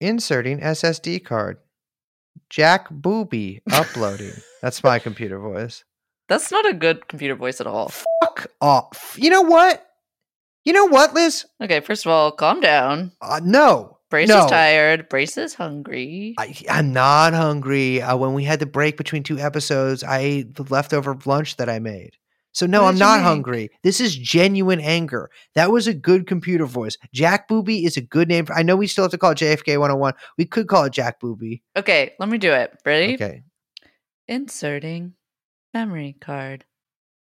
[0.00, 1.58] Inserting SSD card.
[2.50, 4.32] Jack Booby uploading.
[4.62, 5.84] That's my computer voice.
[6.28, 7.88] That's not a good computer voice at all.
[7.88, 9.16] Fuck off.
[9.18, 9.86] You know what?
[10.64, 11.46] You know what, Liz?
[11.62, 13.12] Okay, first of all, calm down.
[13.20, 13.98] Uh, no.
[14.10, 14.44] Brace no.
[14.44, 15.08] is tired.
[15.08, 16.34] Brace is hungry.
[16.38, 18.02] I, I'm not hungry.
[18.02, 21.68] Uh, when we had the break between two episodes, I ate the leftover lunch that
[21.68, 22.16] I made.
[22.56, 23.68] So no, What I'm not hungry.
[23.82, 25.28] This is genuine anger.
[25.56, 26.96] That was a good computer voice.
[27.12, 28.46] Jack Booby is a good name.
[28.46, 30.14] For, I know we still have to call it JFK 101.
[30.38, 31.62] We could call it Jack Booby.
[31.76, 32.72] okay, let me do it.
[32.86, 33.12] Ready?
[33.12, 33.42] Okay.
[34.26, 35.12] Inserting
[35.74, 36.64] memory card.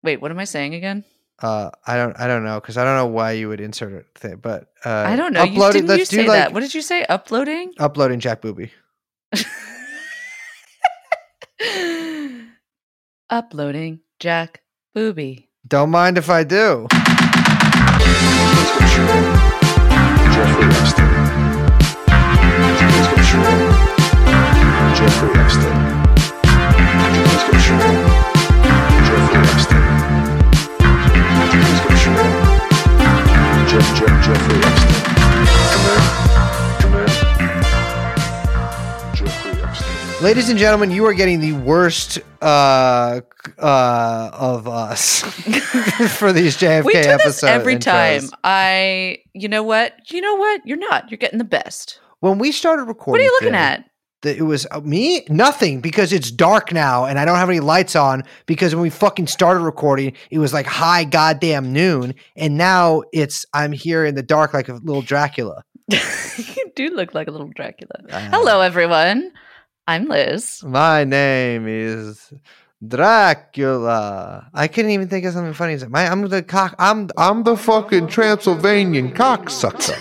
[0.04, 1.06] Wait, what am I saying again?
[1.40, 2.20] Uh, I don't.
[2.20, 4.08] I don't know because I don't know why you would insert it.
[4.16, 5.46] Thing, but uh, I don't know.
[5.46, 6.52] You, didn't you let's do, say like, that?
[6.52, 7.06] What did you say?
[7.06, 7.72] Uploading?
[7.80, 8.74] Uploading Jack Booby.
[13.30, 14.62] Uploading Jack
[14.94, 15.48] Booby.
[15.68, 16.88] Don't mind if I do.
[16.92, 17.02] That's
[18.76, 19.40] what you want.
[20.34, 21.08] Jeffrey Epstein.
[22.68, 23.72] That's what you want.
[24.98, 25.78] Jeffrey Epstein.
[27.24, 28.04] That's what you want.
[29.08, 29.86] Jeffrey Epstein.
[31.54, 32.36] That's what you want.
[33.70, 35.11] Jeff, Jeff, Jeffrey Epstein.
[40.22, 43.22] Ladies and gentlemen, you are getting the worst uh,
[43.58, 45.22] uh, of us
[46.20, 47.42] for these JFK we do episodes.
[47.42, 48.22] this every time.
[48.44, 49.96] I, you know what?
[50.12, 50.62] You know what?
[50.64, 51.10] You're not.
[51.10, 52.00] You're getting the best.
[52.20, 53.86] When we started recording, What are you looking today, at?
[54.22, 57.60] that it was uh, me nothing because it's dark now and I don't have any
[57.60, 62.56] lights on because when we fucking started recording it was like high goddamn noon and
[62.56, 65.64] now it's I'm here in the dark like a little Dracula.
[65.90, 67.96] you do look like a little Dracula.
[68.30, 69.32] Hello, everyone.
[69.88, 70.64] I'm Liz.
[70.64, 72.32] My name is
[72.86, 74.50] Dracula.
[74.54, 75.78] I couldn't even think of something funny.
[75.78, 75.90] to.
[75.90, 76.76] My, I'm the cock.
[76.80, 79.98] I'm I'm the fucking Transylvanian cocksucker.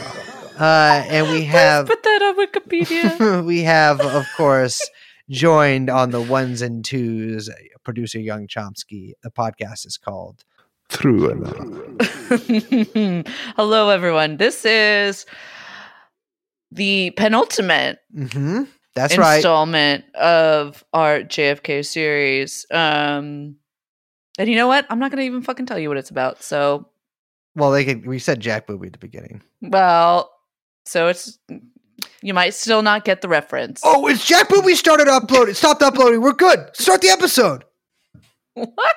[0.61, 3.45] uh, and we have Put that on Wikipedia.
[3.47, 4.81] we have of course
[5.29, 7.49] joined on the ones and twos
[7.83, 9.13] producer Young Chomsky.
[9.23, 10.45] The podcast is called
[10.91, 12.01] TrueAnon.
[13.57, 14.37] Hello, everyone.
[14.37, 15.25] This is
[16.71, 18.65] the penultimate hmm
[19.09, 19.37] That's right.
[19.37, 22.67] installment of our JFK series.
[22.71, 23.57] Um,
[24.39, 24.87] and you know what?
[24.91, 26.43] I'm not going to even fucking tell you what it's about.
[26.43, 26.89] So,
[27.55, 29.43] Well, they could, we said Jack Booby at the beginning.
[29.61, 30.31] well,
[30.87, 31.39] so it's
[32.23, 33.81] you might still not get the reference.
[33.85, 35.55] Oh, it's Jack Booby started uploading.
[35.55, 36.21] Stopped uploading.
[36.23, 36.71] We're good.
[36.75, 37.65] Start the episode.
[38.55, 38.97] what?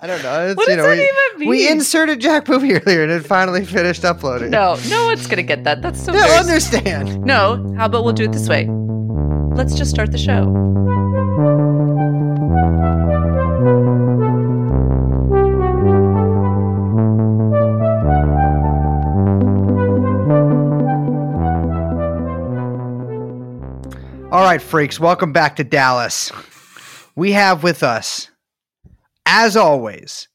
[0.00, 0.46] I don't know.
[0.48, 1.48] It's, What you does know, that we, even mean?
[1.48, 4.50] we inserted Jack Booby earlier and it finally finished uploading.
[4.50, 5.82] no, no one's gonna get that.
[5.82, 6.12] That's so.
[6.12, 7.20] They'll understand.
[7.22, 8.66] No, how about we'll do it this way?
[9.54, 10.48] Let's just start the show.
[24.32, 26.32] All right, freaks, welcome back to Dallas.
[27.14, 28.30] We have with us,
[29.26, 30.28] as always,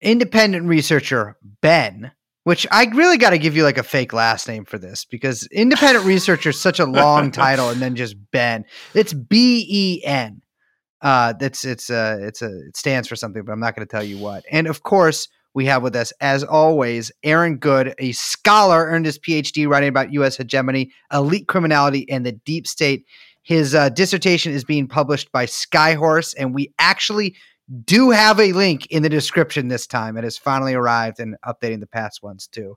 [0.00, 2.12] independent researcher Ben,
[2.44, 5.46] which I really got to give you like a fake last name for this because
[5.50, 8.64] independent researcher is such a long title and then just Ben.
[8.94, 10.42] It's B E N.
[11.02, 13.90] Uh, that's it's uh it's a it stands for something, but I'm not going to
[13.90, 14.44] tell you what.
[14.50, 19.18] And of course, we have with us, as always, Aaron Good, a scholar, earned his
[19.18, 20.36] PhD writing about U.S.
[20.36, 23.06] hegemony, elite criminality, and the deep state.
[23.42, 27.36] His uh, dissertation is being published by Skyhorse, and we actually
[27.84, 30.16] do have a link in the description this time.
[30.16, 32.76] It has finally arrived and updating the past ones too.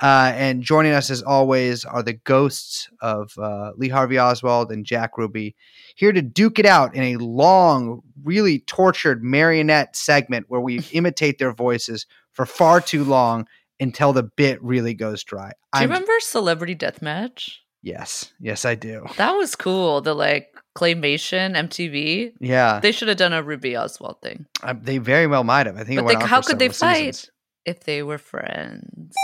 [0.00, 4.84] Uh, and joining us as always are the ghosts of uh, Lee Harvey Oswald and
[4.86, 5.54] Jack Ruby,
[5.94, 11.38] here to duke it out in a long, really tortured marionette segment where we imitate
[11.38, 13.46] their voices for far too long
[13.78, 15.48] until the bit really goes dry.
[15.74, 17.56] Do you I'm- remember Celebrity Deathmatch?
[17.82, 19.04] Yes, yes, I do.
[19.16, 20.00] That was cool.
[20.00, 22.32] The like claymation MTV.
[22.40, 24.46] Yeah, They should have done a Ruby Oswald thing.
[24.62, 25.76] I- they very well might have.
[25.76, 25.98] I think.
[25.98, 27.30] it But went they, how could they fight seasons.
[27.66, 29.14] if they were friends?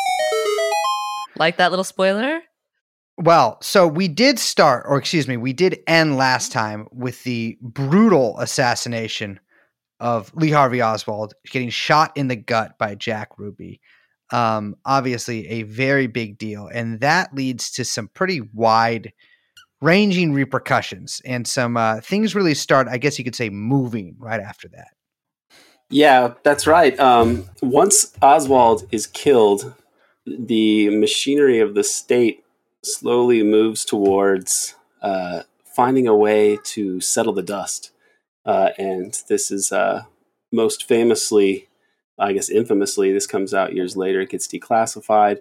[1.36, 2.40] Like that little spoiler?
[3.16, 7.58] Well, so we did start, or excuse me, we did end last time with the
[7.60, 9.40] brutal assassination
[10.00, 13.80] of Lee Harvey Oswald getting shot in the gut by Jack Ruby.
[14.30, 19.12] Um, obviously, a very big deal, and that leads to some pretty wide
[19.80, 24.40] ranging repercussions and some uh, things really start, I guess you could say, moving right
[24.40, 24.88] after that.
[25.90, 26.98] Yeah, that's right.
[26.98, 29.74] Um, once Oswald is killed,
[30.26, 32.44] the machinery of the state
[32.84, 37.92] slowly moves towards uh, finding a way to settle the dust.
[38.44, 40.02] Uh, and this is uh,
[40.52, 41.68] most famously,
[42.18, 44.20] I guess infamously, this comes out years later.
[44.20, 45.40] It gets declassified.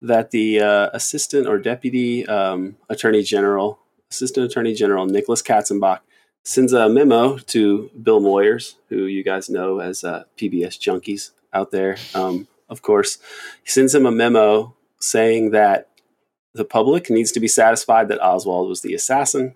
[0.00, 3.80] That the uh, assistant or deputy um, attorney general,
[4.10, 6.00] assistant attorney general Nicholas Katzenbach,
[6.44, 11.70] sends a memo to Bill Moyers, who you guys know as uh, PBS junkies out
[11.70, 11.96] there.
[12.14, 13.18] Um, of course,
[13.62, 15.88] he sends him a memo saying that
[16.54, 19.54] the public needs to be satisfied that Oswald was the assassin,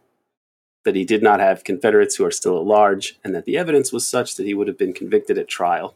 [0.85, 3.93] that he did not have Confederates who are still at large, and that the evidence
[3.93, 5.95] was such that he would have been convicted at trial.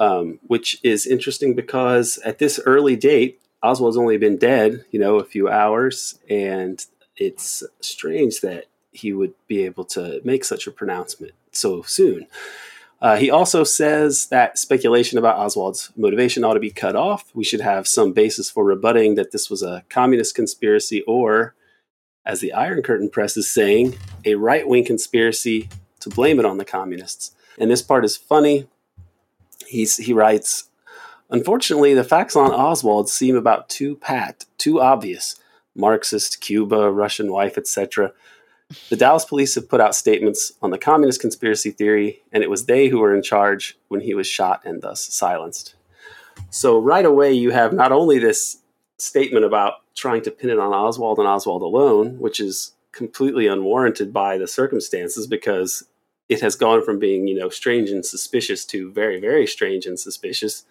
[0.00, 5.18] Um, which is interesting because at this early date, Oswald's only been dead, you know,
[5.18, 6.82] a few hours, and
[7.16, 12.26] it's strange that he would be able to make such a pronouncement so soon.
[13.02, 17.30] Uh, he also says that speculation about Oswald's motivation ought to be cut off.
[17.34, 21.54] We should have some basis for rebutting that this was a communist conspiracy or,
[22.26, 25.68] as the Iron Curtain Press is saying, a right wing conspiracy
[26.00, 27.32] to blame it on the communists.
[27.58, 28.66] And this part is funny.
[29.70, 30.64] He's, he writes
[31.30, 35.36] Unfortunately, the facts on Oswald seem about too pat, too obvious.
[35.76, 38.12] Marxist, Cuba, Russian wife, etc.
[38.88, 42.66] The Dallas police have put out statements on the communist conspiracy theory, and it was
[42.66, 45.76] they who were in charge when he was shot and thus silenced.
[46.50, 48.58] So, right away, you have not only this
[48.98, 54.12] statement about trying to pin it on Oswald and Oswald alone, which is completely unwarranted
[54.12, 55.84] by the circumstances because
[56.30, 59.98] it has gone from being, you know, strange and suspicious to very, very strange and
[59.98, 60.64] suspicious.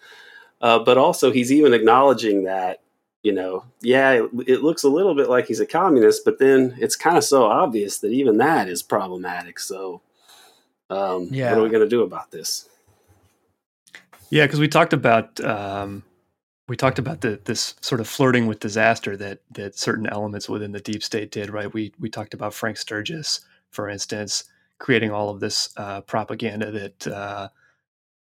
[0.60, 2.80] Uh, but also, he's even acknowledging that
[3.22, 6.74] you know, yeah, it, it, looks a little bit like he's a communist, but then
[6.78, 9.58] it's kind of so obvious that even that is problematic.
[9.58, 10.00] So,
[10.88, 11.50] um, yeah.
[11.50, 12.68] what are we going to do about this?
[14.30, 16.02] Yeah, because we talked about um,
[16.68, 20.72] we talked about the, this sort of flirting with disaster that that certain elements within
[20.72, 21.50] the deep state did.
[21.50, 21.72] Right?
[21.72, 23.40] We we talked about Frank Sturgis,
[23.70, 24.44] for instance,
[24.80, 27.06] creating all of this uh, propaganda that.
[27.06, 27.48] Uh,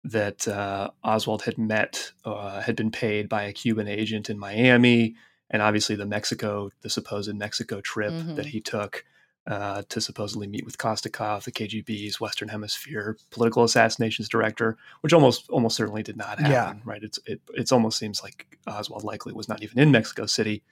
[0.03, 5.15] that uh, Oswald had met, uh, had been paid by a Cuban agent in Miami,
[5.51, 8.33] and obviously the Mexico, the supposed Mexico trip mm-hmm.
[8.33, 9.05] that he took
[9.47, 15.49] uh, to supposedly meet with Kostikov, the KGB's Western Hemisphere political assassinations director, which almost
[15.49, 16.51] almost certainly did not happen.
[16.51, 16.73] Yeah.
[16.85, 17.03] Right?
[17.03, 20.63] It's it it's almost seems like Oswald likely was not even in Mexico City,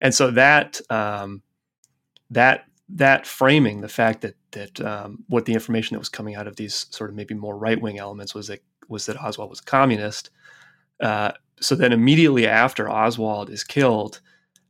[0.00, 1.42] and so that um,
[2.30, 6.46] that that framing, the fact that that um, what the information that was coming out
[6.46, 9.60] of these sort of maybe more right wing elements was that was that Oswald was
[9.60, 10.30] a communist.
[11.00, 14.20] Uh, so then immediately after Oswald is killed,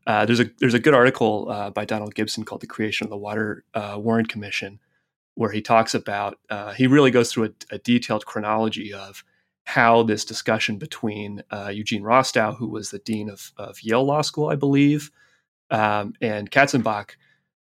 [0.06, 3.10] uh, there's a there's a good article uh, by Donald Gibson called "The Creation of
[3.10, 4.80] the Water uh, Warren Commission,"
[5.34, 9.22] where he talks about uh, he really goes through a, a, detailed chronology of
[9.64, 14.22] how this discussion between uh, Eugene Rostow, who was the dean of, of Yale Law
[14.22, 15.10] School, I believe,
[15.70, 17.10] um, and Katzenbach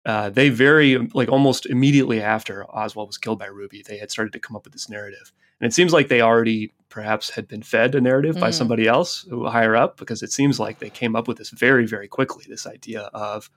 [0.06, 4.32] uh, they very like almost immediately after Oswald was killed by Ruby, they had started
[4.32, 7.62] to come up with this narrative, and it seems like they already perhaps had been
[7.62, 8.40] fed a narrative mm.
[8.40, 11.86] by somebody else higher up, because it seems like they came up with this very
[11.86, 12.44] very quickly.
[12.48, 13.50] This idea of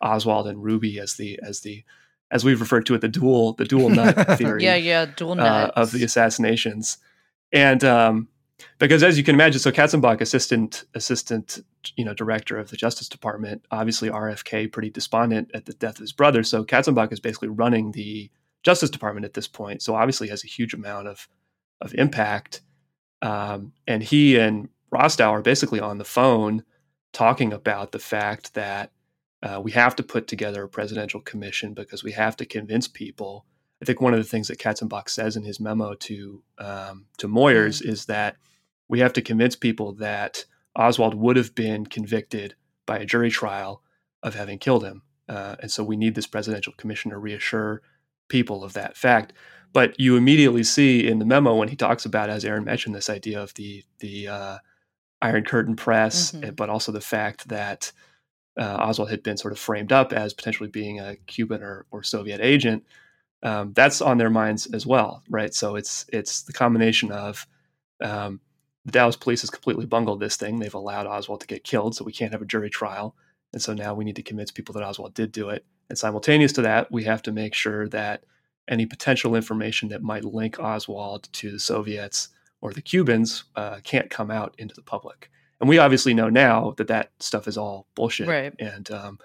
[0.00, 1.84] Oswald and Ruby as the as the
[2.30, 4.64] as we've referred to it the dual the dual nut theory.
[4.64, 6.96] yeah, yeah, dual nut uh, of the assassinations,
[7.52, 8.28] and um,
[8.78, 11.58] because as you can imagine, so Katzenbach, assistant assistant,
[11.96, 16.00] you know, director of the Justice Department, obviously RFK pretty despondent at the death of
[16.00, 16.42] his brother.
[16.42, 18.30] So Katzenbach is basically running the
[18.62, 19.82] Justice Department at this point.
[19.82, 21.28] So obviously has a huge amount of
[21.80, 22.62] of impact.
[23.22, 26.64] Um, and he and Rostow are basically on the phone
[27.12, 28.92] talking about the fact that
[29.42, 33.46] uh, we have to put together a presidential commission because we have to convince people.
[33.82, 37.28] I think one of the things that Katzenbach says in his memo to um, to
[37.28, 37.90] Moyers mm-hmm.
[37.90, 38.36] is that
[38.90, 40.44] we have to convince people that
[40.76, 42.56] Oswald would have been convicted
[42.86, 43.82] by a jury trial
[44.22, 45.02] of having killed him.
[45.28, 47.82] Uh, and so we need this presidential commission to reassure
[48.28, 49.32] people of that fact.
[49.72, 53.08] But you immediately see in the memo when he talks about, as Aaron mentioned, this
[53.08, 54.58] idea of the the uh,
[55.22, 56.54] Iron Curtain press, mm-hmm.
[56.54, 57.92] but also the fact that
[58.58, 62.02] uh, Oswald had been sort of framed up as potentially being a Cuban or, or
[62.02, 62.84] Soviet agent.
[63.44, 65.54] Um, that's on their minds as well, right?
[65.54, 67.46] So it's it's the combination of
[68.02, 68.40] um,
[68.84, 70.58] the Dallas police has completely bungled this thing.
[70.58, 73.14] They've allowed Oswald to get killed, so we can't have a jury trial.
[73.52, 75.64] And so now we need to convince people that Oswald did do it.
[75.88, 78.24] And simultaneous to that, we have to make sure that
[78.68, 82.28] any potential information that might link Oswald to the Soviets
[82.60, 85.30] or the Cubans uh, can't come out into the public.
[85.58, 88.28] And we obviously know now that that stuff is all bullshit.
[88.28, 88.54] Right.
[88.58, 89.18] And um,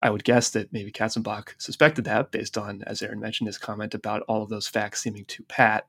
[0.00, 3.94] I would guess that maybe Katzenbach suspected that based on, as Aaron mentioned, his comment
[3.94, 5.86] about all of those facts seeming too pat.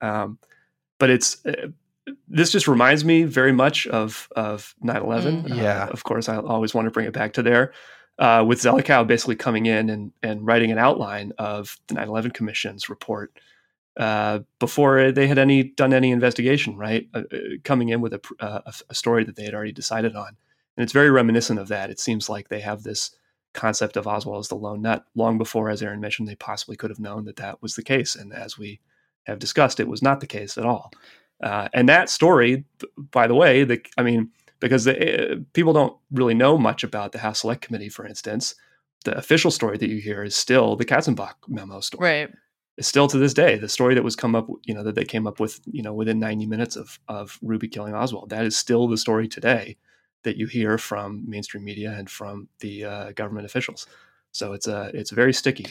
[0.00, 0.38] Um,
[0.98, 1.68] but it's uh,
[2.28, 5.44] this just reminds me very much of of 9/11.
[5.44, 5.56] Mm.
[5.56, 7.72] Yeah, uh, of course, I always want to bring it back to there.
[8.18, 12.88] Uh, with Zelikow basically coming in and and writing an outline of the 9/11 Commission's
[12.88, 13.32] report,
[13.98, 17.08] uh, before they had any done any investigation, right?
[17.12, 20.28] Uh, uh, coming in with a, uh, a story that they had already decided on,
[20.76, 21.90] and it's very reminiscent of that.
[21.90, 23.10] It seems like they have this
[23.52, 26.90] concept of Oswald as the lone nut long before, as Aaron mentioned, they possibly could
[26.90, 28.80] have known that that was the case, and as we
[29.24, 30.92] have discussed, it was not the case at all.
[31.42, 32.64] Uh, and that story,
[32.96, 34.30] by the way, the I mean,
[34.60, 38.54] because the, uh, people don't really know much about the House Select Committee, for instance.
[39.04, 42.06] The official story that you hear is still the Katzenbach memo story.
[42.06, 42.30] Right
[42.76, 45.04] It's still to this day the story that was come up you know that they
[45.04, 48.56] came up with you know within 90 minutes of of ruby killing oswald that is
[48.56, 49.76] still the story today
[50.22, 53.86] that you hear from mainstream media and from the uh, government officials
[54.32, 55.66] so it's uh it's very sticky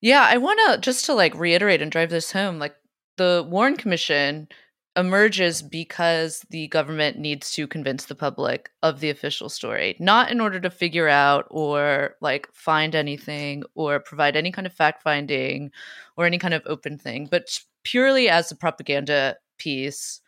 [0.00, 2.76] yeah i want to just to like reiterate and drive this home like
[3.16, 4.48] the warren commission
[4.96, 10.40] emerges because the government needs to convince the public of the official story, not in
[10.40, 15.70] order to figure out or like find anything or provide any kind of fact finding
[16.16, 20.20] or any kind of open thing, but purely as a propaganda piece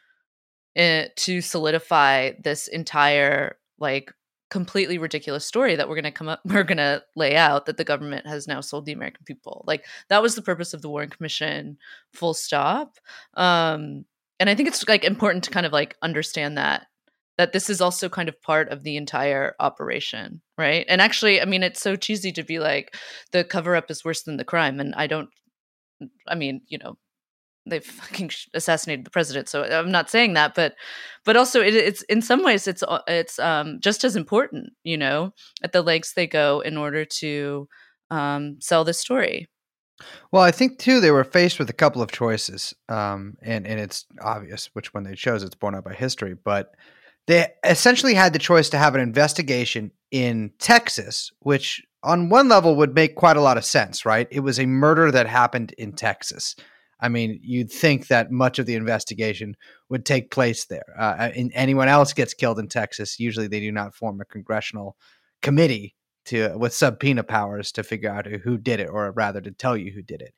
[0.77, 4.13] uh, to solidify this entire like
[4.51, 7.77] completely ridiculous story that we're going to come up we're going to lay out that
[7.77, 9.65] the government has now sold the american people.
[9.67, 11.79] Like that was the purpose of the warren commission
[12.13, 12.99] full stop.
[13.35, 14.05] Um
[14.41, 16.87] and i think it's like important to kind of like understand that
[17.39, 20.87] that this is also kind of part of the entire operation right?
[20.89, 22.97] And actually i mean it's so cheesy to be like
[23.33, 25.29] the cover up is worse than the crime and i don't
[26.29, 26.97] i mean you know
[27.67, 30.75] they fucking assassinated the president so i'm not saying that but
[31.25, 34.97] but also it, it's in some ways it's uh, it's um just as important you
[34.97, 37.69] know at the lengths they go in order to
[38.11, 39.49] um sell this story
[40.31, 43.81] well, I think too they were faced with a couple of choices, um, and and
[43.81, 45.43] it's obvious which one they chose.
[45.43, 46.75] It's borne out by history, but
[47.27, 52.77] they essentially had the choice to have an investigation in Texas, which on one level
[52.77, 54.29] would make quite a lot of sense, right?
[54.31, 56.55] It was a murder that happened in Texas.
[57.01, 59.57] I mean, you'd think that much of the investigation
[59.89, 60.95] would take place there.
[60.99, 64.97] Uh, and anyone else gets killed in Texas, usually they do not form a congressional
[65.43, 65.96] committee
[66.27, 69.93] to with subpoena powers to figure out who did it, or rather to tell you
[69.93, 70.35] who did it.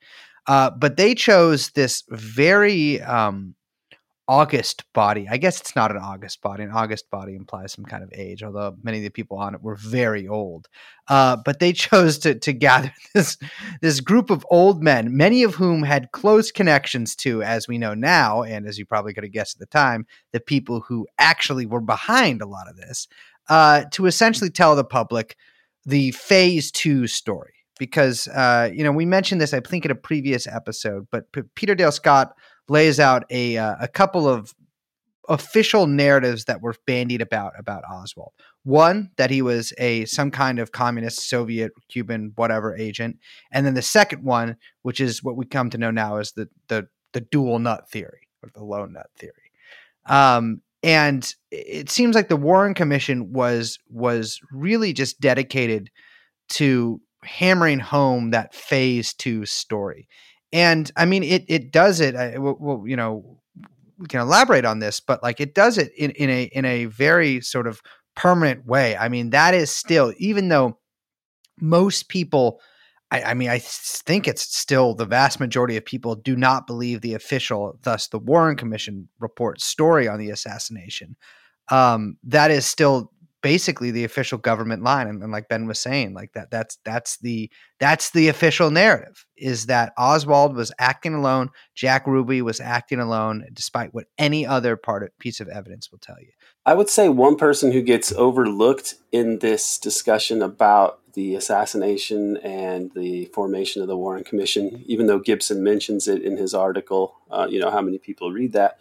[0.47, 3.55] Uh, but they chose this very um,
[4.29, 5.27] August body.
[5.27, 6.63] I guess it's not an August body.
[6.63, 9.63] An August body implies some kind of age, although many of the people on it
[9.63, 10.67] were very old.
[11.07, 13.37] Uh, but they chose to to gather this
[13.81, 17.95] this group of old men, many of whom had close connections to, as we know
[17.95, 21.65] now, and as you probably could have guessed at the time, the people who actually
[21.65, 23.07] were behind a lot of this,
[23.49, 25.37] uh, to essentially tell the public
[25.89, 29.95] the phase two story because uh, you know we mentioned this I think in a
[29.95, 32.33] previous episode, but P- Peter Dale Scott
[32.67, 34.53] lays out a uh, a couple of
[35.27, 38.33] official narratives that were bandied about about Oswald.
[38.63, 43.17] One that he was a some kind of communist, Soviet, Cuban, whatever agent,
[43.51, 46.49] and then the second one, which is what we come to know now as the
[46.67, 49.33] the the dual nut theory or the lone nut theory.
[50.05, 55.89] Um, and it seems like the Warren Commission was was really just dedicated
[56.49, 60.07] to hammering home that phase two story.
[60.51, 62.15] And I mean, it it does it.
[62.15, 63.39] I, well, you know,
[63.97, 66.85] we can elaborate on this, but like it does it in, in a in a
[66.85, 67.81] very sort of
[68.15, 68.95] permanent way.
[68.95, 70.79] I mean, that is still even though
[71.59, 72.61] most people
[73.11, 77.01] I, I, mean, I think it's still the vast majority of people do not believe
[77.01, 81.15] the official, thus the Warren Commission report story on the assassination.
[81.69, 83.11] Um, that is still
[83.41, 87.17] basically the official government line, and, and, like Ben was saying, like that that's that's
[87.19, 87.49] the
[87.79, 93.45] that's the official narrative is that Oswald was acting alone, Jack Ruby was acting alone,
[93.53, 96.31] despite what any other part of piece of evidence will tell you.
[96.65, 102.93] I would say one person who gets overlooked in this discussion about the assassination and
[102.93, 107.45] the formation of the Warren Commission, even though Gibson mentions it in his article, uh,
[107.49, 108.79] you know how many people read that.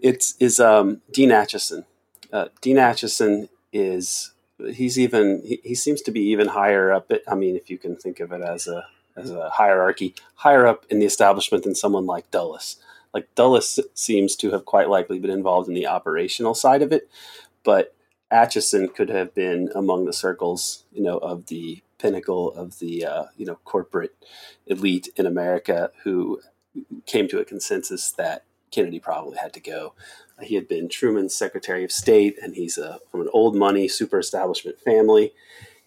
[0.00, 1.84] It's is um, Dean Acheson.
[2.32, 4.32] Uh, Dean Acheson is
[4.74, 7.08] he's even he, he seems to be even higher up.
[7.28, 10.86] I mean, if you can think of it as a as a hierarchy, higher up
[10.90, 12.78] in the establishment than someone like Dulles.
[13.14, 17.08] Like Dulles seems to have quite likely been involved in the operational side of it,
[17.62, 17.94] but
[18.36, 23.24] Acheson could have been among the circles, you know, of the pinnacle of the uh,
[23.36, 24.14] you know corporate
[24.66, 26.40] elite in America who
[27.06, 29.94] came to a consensus that Kennedy probably had to go.
[30.42, 34.18] He had been Truman's Secretary of State, and he's a, from an old money super
[34.18, 35.32] establishment family.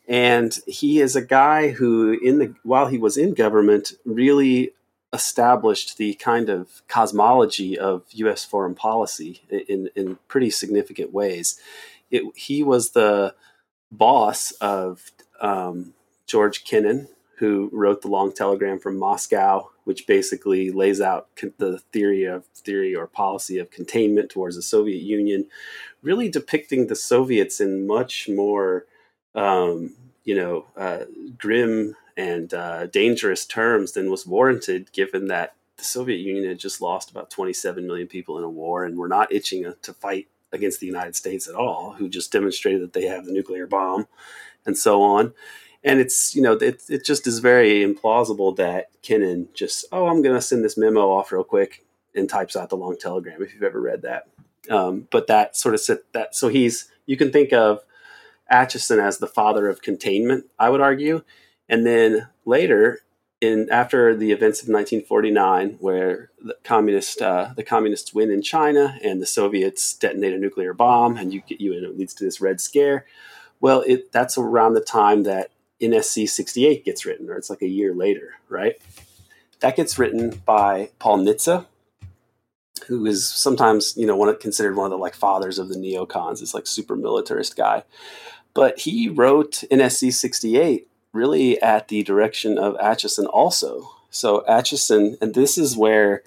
[0.07, 4.71] And he is a guy who, in the while he was in government, really
[5.13, 8.43] established the kind of cosmology of U.S.
[8.43, 11.59] foreign policy in, in pretty significant ways.
[12.11, 13.35] It, he was the
[13.91, 15.11] boss of
[15.41, 15.93] um,
[16.25, 21.79] George Kennan, who wrote the long telegram from Moscow, which basically lays out con- the
[21.93, 25.47] theory of theory or policy of containment towards the Soviet Union,
[26.01, 28.85] really depicting the Soviets in much more,
[29.35, 31.05] um, you know, uh,
[31.37, 36.81] grim and uh, dangerous terms than was warranted, given that the Soviet Union had just
[36.81, 40.79] lost about 27 million people in a war and were not itching to fight against
[40.79, 44.07] the United States at all, who just demonstrated that they have the nuclear bomb
[44.65, 45.33] and so on.
[45.83, 50.21] And it's, you know, it, it just is very implausible that Kennan just, oh, I'm
[50.21, 53.53] going to send this memo off real quick and types out the long telegram if
[53.53, 54.27] you've ever read that.
[54.69, 57.79] Um, but that sort of sit that, so he's, you can think of
[58.51, 61.23] Acheson as the father of containment, I would argue.
[61.69, 62.99] And then later,
[63.41, 68.97] in after the events of 1949, where the communist uh, the communists win in China
[69.03, 72.25] and the Soviets detonate a nuclear bomb, and you get you and it leads to
[72.25, 73.05] this Red Scare.
[73.61, 77.67] Well, it that's around the time that NSC 68 gets written, or it's like a
[77.67, 78.75] year later, right?
[79.61, 81.65] That gets written by Paul Nitze,
[82.87, 86.41] who is sometimes you know one considered one of the like fathers of the neocons,
[86.41, 87.83] this like super militarist guy.
[88.53, 93.89] But he wrote NSC 68 really at the direction of Acheson also.
[94.09, 96.23] So Acheson, and this is where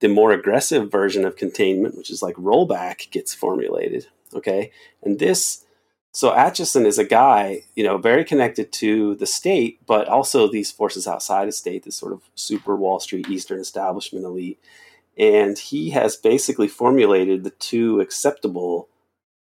[0.00, 4.06] the more aggressive version of containment, which is like rollback, gets formulated.
[4.34, 5.64] Okay, and this,
[6.12, 10.70] so Acheson is a guy, you know, very connected to the state, but also these
[10.70, 14.58] forces outside of state, this sort of super Wall Street Eastern establishment elite,
[15.16, 18.88] and he has basically formulated the two acceptable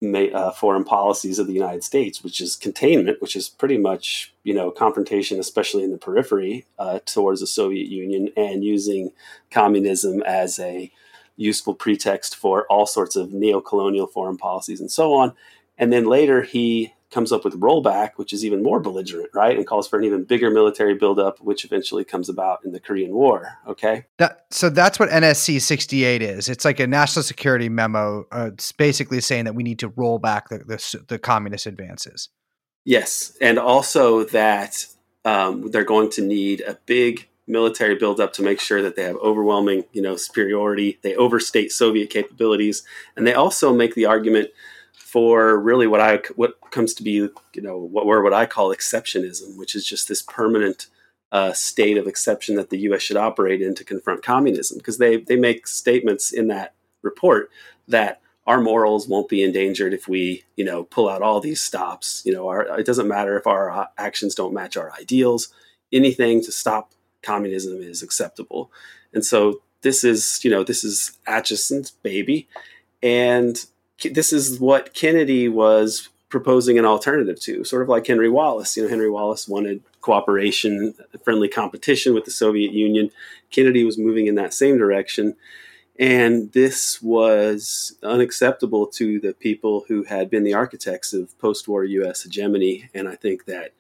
[0.03, 4.55] uh, foreign policies of the United States, which is containment, which is pretty much you
[4.55, 9.13] know confrontation, especially in the periphery, uh, towards the Soviet Union, and using
[9.51, 10.91] communism as a
[11.37, 15.33] useful pretext for all sorts of neo-colonial foreign policies and so on.
[15.79, 19.57] And then later he comes up with rollback, which is even more belligerent, right?
[19.57, 23.13] And calls for an even bigger military buildup, which eventually comes about in the Korean
[23.13, 23.59] War.
[23.67, 24.07] Okay.
[24.19, 26.49] That, so that's what NSC 68 is.
[26.49, 28.27] It's like a national security memo.
[28.31, 32.29] Uh, it's basically saying that we need to roll back the, the, the communist advances.
[32.85, 33.37] Yes.
[33.41, 34.87] And also that
[35.25, 39.17] um, they're going to need a big military buildup to make sure that they have
[39.17, 40.99] overwhelming, you know, superiority.
[41.03, 42.85] They overstate Soviet capabilities.
[43.17, 44.51] And they also make the argument
[45.11, 48.75] for really what I what comes to be you know what were what I call
[48.75, 50.87] exceptionism, which is just this permanent
[51.33, 53.03] uh, state of exception that the U.S.
[53.03, 57.51] should operate in to confront communism, because they they make statements in that report
[57.89, 62.23] that our morals won't be endangered if we you know pull out all these stops.
[62.25, 65.49] You know, our, it doesn't matter if our uh, actions don't match our ideals.
[65.93, 68.71] Anything to stop communism is acceptable,
[69.13, 72.49] and so this is you know this is Acheson's baby,
[73.03, 73.67] and
[74.03, 78.77] this is what Kennedy was proposing an alternative to, sort of like Henry Wallace.
[78.77, 83.11] You know, Henry Wallace wanted cooperation, friendly competition with the Soviet Union.
[83.51, 85.37] Kennedy was moving in that same direction.
[85.99, 91.85] And this was unacceptable to the people who had been the architects of post war
[91.85, 92.89] US hegemony.
[92.95, 93.75] And I think that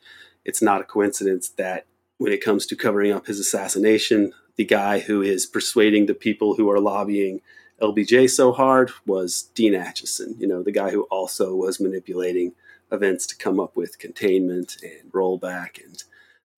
[0.44, 1.86] it's not a coincidence that
[2.18, 6.56] when it comes to covering up his assassination, the guy who is persuading the people
[6.56, 7.40] who are lobbying
[7.80, 12.52] LBJ so hard was Dean Acheson, you know, the guy who also was manipulating
[12.92, 16.04] events to come up with containment and rollback, and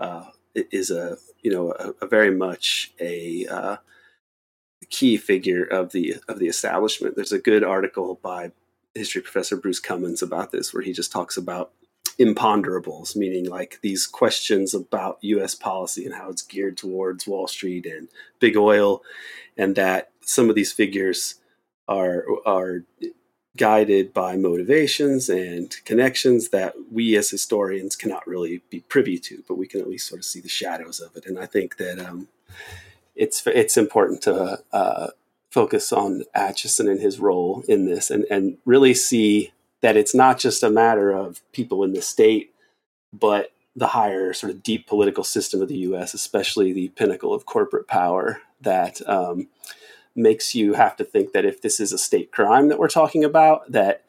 [0.00, 3.76] uh, is a you know a, a very much a uh,
[4.90, 7.16] key figure of the of the establishment.
[7.16, 8.52] There's a good article by
[8.94, 11.72] history professor Bruce Cumings about this, where he just talks about
[12.18, 15.54] imponderables, meaning like these questions about U.S.
[15.54, 18.08] policy and how it's geared towards Wall Street and
[18.38, 19.02] big oil,
[19.56, 21.36] and that some of these figures
[21.88, 22.84] are are
[23.56, 29.56] guided by motivations and connections that we as historians cannot really be privy to, but
[29.56, 31.26] we can at least sort of see the shadows of it.
[31.26, 32.28] And I think that um,
[33.14, 35.08] it's it's important to uh,
[35.50, 40.38] focus on Acheson and his role in this, and and really see that it's not
[40.38, 42.54] just a matter of people in the state,
[43.12, 47.46] but the higher sort of deep political system of the U.S., especially the pinnacle of
[47.46, 49.06] corporate power that.
[49.08, 49.48] Um,
[50.14, 53.24] makes you have to think that if this is a state crime that we're talking
[53.24, 54.04] about, that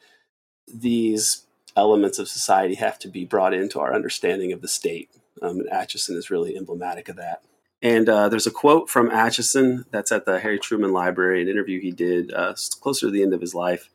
[0.72, 5.10] these elements of society have to be brought into our understanding of the state.
[5.42, 7.42] Um, and Acheson is really emblematic of that.
[7.82, 11.80] And uh, there's a quote from Acheson that's at the Harry Truman Library, an interview
[11.80, 13.90] he did uh, closer to the end of his life.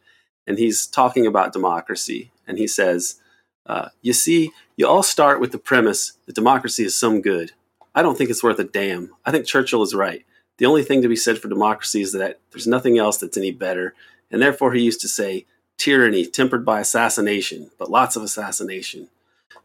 [0.45, 2.31] And he's talking about democracy.
[2.47, 3.19] And he says,
[3.65, 7.53] uh, You see, you all start with the premise that democracy is some good.
[7.95, 9.15] I don't think it's worth a damn.
[9.25, 10.23] I think Churchill is right.
[10.59, 13.51] The only thing to be said for democracy is that there's nothing else that's any
[13.51, 13.95] better.
[14.29, 15.45] And therefore, he used to say,
[15.77, 19.07] tyranny tempered by assassination, but lots of assassination.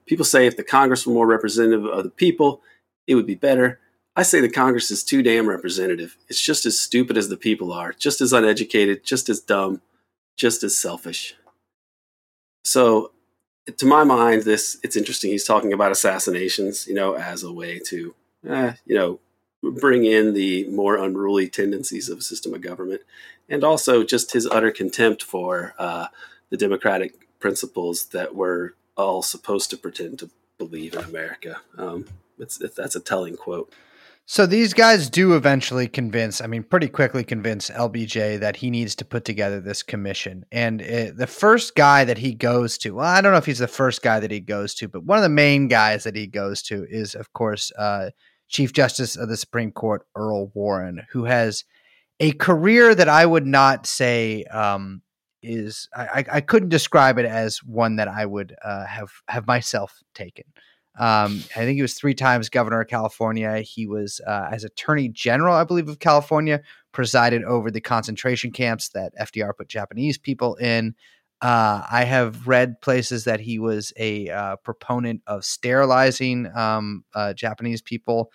[0.07, 2.62] People say if the Congress were more representative of the people,
[3.09, 3.80] it would be better.
[4.16, 6.16] I say the Congress is too damn representative.
[6.28, 9.83] It's just as stupid as the people are, just as uneducated, just as dumb,
[10.37, 11.35] just as selfish.
[12.64, 13.11] So,
[13.76, 15.33] to my mind, this it's interesting.
[15.33, 18.14] He's talking about assassinations, you know, as a way to,
[18.48, 19.18] eh, you know,
[19.72, 23.03] bring in the more unruly tendencies of a system of government,
[23.48, 26.07] and also just his utter contempt for uh,
[26.50, 31.61] the democratic principles that we're all supposed to pretend to believe in America.
[31.77, 32.07] Um,
[32.38, 33.72] it's, that's a telling quote.
[34.27, 38.94] So these guys do eventually convince, I mean, pretty quickly convince LBJ that he needs
[38.94, 40.46] to put together this commission.
[40.50, 43.59] And it, the first guy that he goes to, well, I don't know if he's
[43.59, 46.27] the first guy that he goes to, but one of the main guys that he
[46.27, 48.11] goes to is, of course, uh,
[48.48, 51.64] Chief Justice of the Supreme Court, Earl Warren, who has
[52.20, 55.02] a career that I would not say um,
[55.42, 60.02] is, I, I couldn't describe it as one that I would uh, have, have myself
[60.14, 60.44] taken.
[60.96, 63.59] Um, I think he was three times governor of California.
[63.61, 68.90] He was, uh, as attorney general, I believe, of California, presided over the concentration camps
[68.90, 70.94] that FDR put Japanese people in.
[71.40, 77.35] Uh, I have read places that he was a uh, proponent of sterilizing um, uh,
[77.35, 78.33] Japanese people.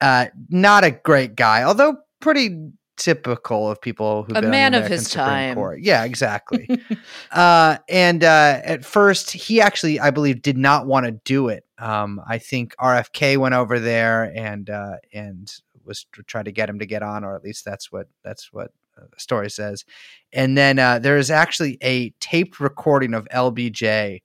[0.00, 5.08] Uh, not a great guy, although pretty typical of people who a man of his
[5.08, 5.54] Supreme time.
[5.54, 5.80] Court.
[5.80, 6.68] Yeah, exactly.
[7.32, 11.64] uh, and uh, at first, he actually, I believe, did not want to do it.
[11.78, 15.50] Um, I think RFK went over there and uh, and
[15.84, 18.52] was to try to get him to get on, or at least that's what that's
[18.52, 18.70] what
[19.16, 19.84] story says.
[20.32, 24.22] And then uh, there is actually a taped recording of LBJ.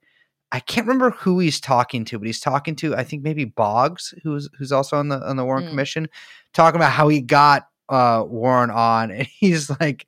[0.51, 4.13] I can't remember who he's talking to, but he's talking to I think maybe Boggs,
[4.23, 5.69] who's who's also on the on the Warren mm.
[5.69, 6.07] Commission,
[6.53, 10.05] talking about how he got uh, Warren on, and he's like,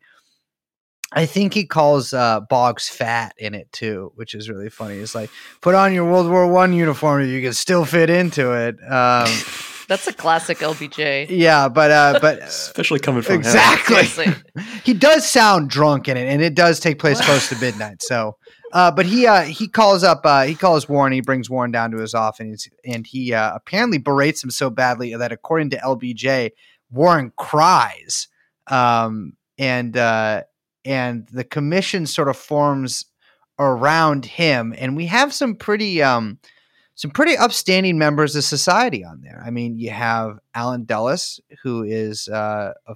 [1.12, 4.96] I think he calls uh, Boggs fat in it too, which is really funny.
[4.98, 5.30] It's like,
[5.62, 8.76] put on your World War One uniform, you can still fit into it.
[8.90, 9.28] Um,
[9.88, 11.28] That's a classic LBJ.
[11.30, 14.04] Yeah, but uh, but especially coming from exactly,
[14.84, 18.02] he does sound drunk in it, and it does take place close to midnight.
[18.02, 18.38] So,
[18.74, 21.14] uh, but he uh, he calls up uh, he calls Warren.
[21.14, 25.16] He brings Warren down to his office, and he uh, apparently berates him so badly
[25.16, 26.52] that, according to LBJ,
[26.92, 28.28] Warren cries,
[28.68, 30.44] um, and uh,
[30.84, 33.06] and the commission sort of forms
[33.58, 36.40] around him, and we have some pretty um,
[36.98, 39.42] some pretty upstanding members of society on there.
[39.46, 42.96] I mean, you have Allen Dulles, who is uh, a,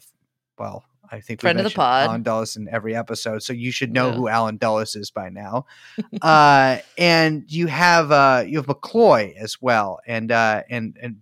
[0.58, 2.08] well, I think friend of the pod.
[2.08, 4.16] Allen Dulles in every episode, so you should know yeah.
[4.16, 5.68] who Allen Dulles is by now.
[6.24, 11.18] uh, and you have uh, you have McCloy as well, and uh, and and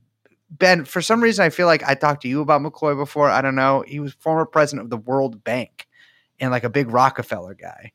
[0.49, 3.29] Ben, for some reason, I feel like I talked to you about McCloy before.
[3.29, 3.83] I don't know.
[3.85, 5.85] He was former president of the World Bank
[6.39, 7.91] and like a big Rockefeller guy.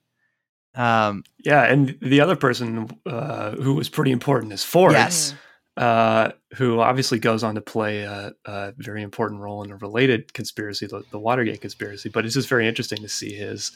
[0.74, 4.92] Um, yeah, and the other person uh, who was pretty important is Ford.
[4.92, 5.34] Yes.
[5.76, 10.32] Uh, who obviously goes on to play a, a, very important role in a related
[10.32, 12.08] conspiracy, the, the, Watergate conspiracy.
[12.08, 13.72] But it's just very interesting to see his,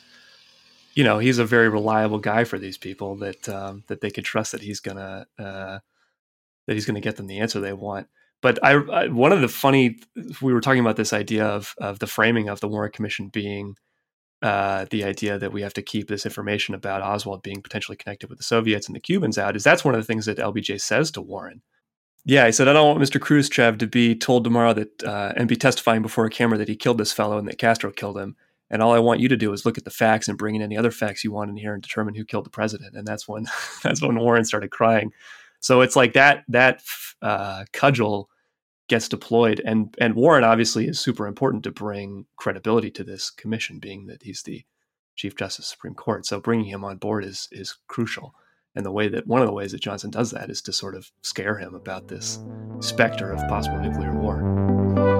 [0.94, 4.22] you know, he's a very reliable guy for these people that um, that they can
[4.22, 5.80] trust that he's gonna uh,
[6.68, 8.06] that he's gonna get them the answer they want
[8.40, 9.98] but I, I, one of the funny
[10.40, 13.76] we were talking about this idea of of the framing of the Warren Commission being
[14.42, 18.29] uh, the idea that we have to keep this information about Oswald being potentially connected
[18.29, 20.81] with the Soviets and the Cubans out is that's one of the things that LBJ
[20.81, 21.62] says to Warren.
[22.24, 23.20] Yeah, he said, I don't want Mr.
[23.20, 26.77] Khrushchev to be told tomorrow that uh, and be testifying before a camera that he
[26.77, 28.37] killed this fellow and that Castro killed him.
[28.70, 30.61] And all I want you to do is look at the facts and bring in
[30.61, 32.96] any other facts you want in here and determine who killed the president.
[32.96, 33.46] And that's when
[33.83, 35.12] that's when Warren started crying
[35.61, 36.83] so it's like that that
[37.22, 38.29] uh, cudgel
[38.88, 43.79] gets deployed, and and Warren obviously is super important to bring credibility to this commission,
[43.79, 44.64] being that he's the
[45.16, 46.27] Chief Justice of the Supreme Court.
[46.27, 48.35] So bringing him on board is is crucial.
[48.74, 50.94] And the way that one of the ways that Johnson does that is to sort
[50.94, 52.38] of scare him about this
[52.81, 55.17] specter of possible nuclear war.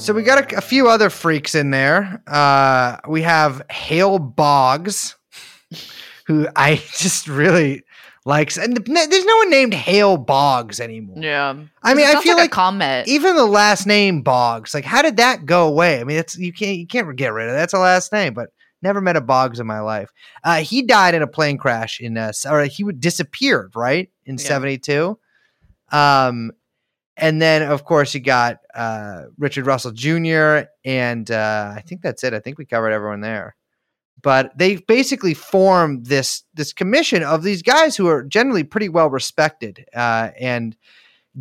[0.00, 2.22] So we got a, a, few other freaks in there.
[2.26, 5.14] Uh, we have Hale Boggs,
[6.26, 7.82] who I just really
[8.24, 11.16] likes, and there's no one named Hale Boggs anymore.
[11.18, 13.08] Yeah, I mean, I feel like, like comment.
[13.08, 16.00] even the last name Boggs, like, how did that go away?
[16.00, 17.58] I mean, it's you can't you can't get rid of it.
[17.58, 18.48] that's a last name, but
[18.80, 20.10] never met a Boggs in my life.
[20.42, 24.38] Uh, he died in a plane crash in uh, or he would disappeared right in
[24.38, 25.18] '72.
[25.92, 26.52] Um,
[27.20, 30.68] and then of course you got uh, Richard Russell Jr.
[30.84, 32.34] and uh, I think that's it.
[32.34, 33.56] I think we covered everyone there.
[34.22, 39.08] But they basically form this this commission of these guys who are generally pretty well
[39.08, 40.76] respected uh, and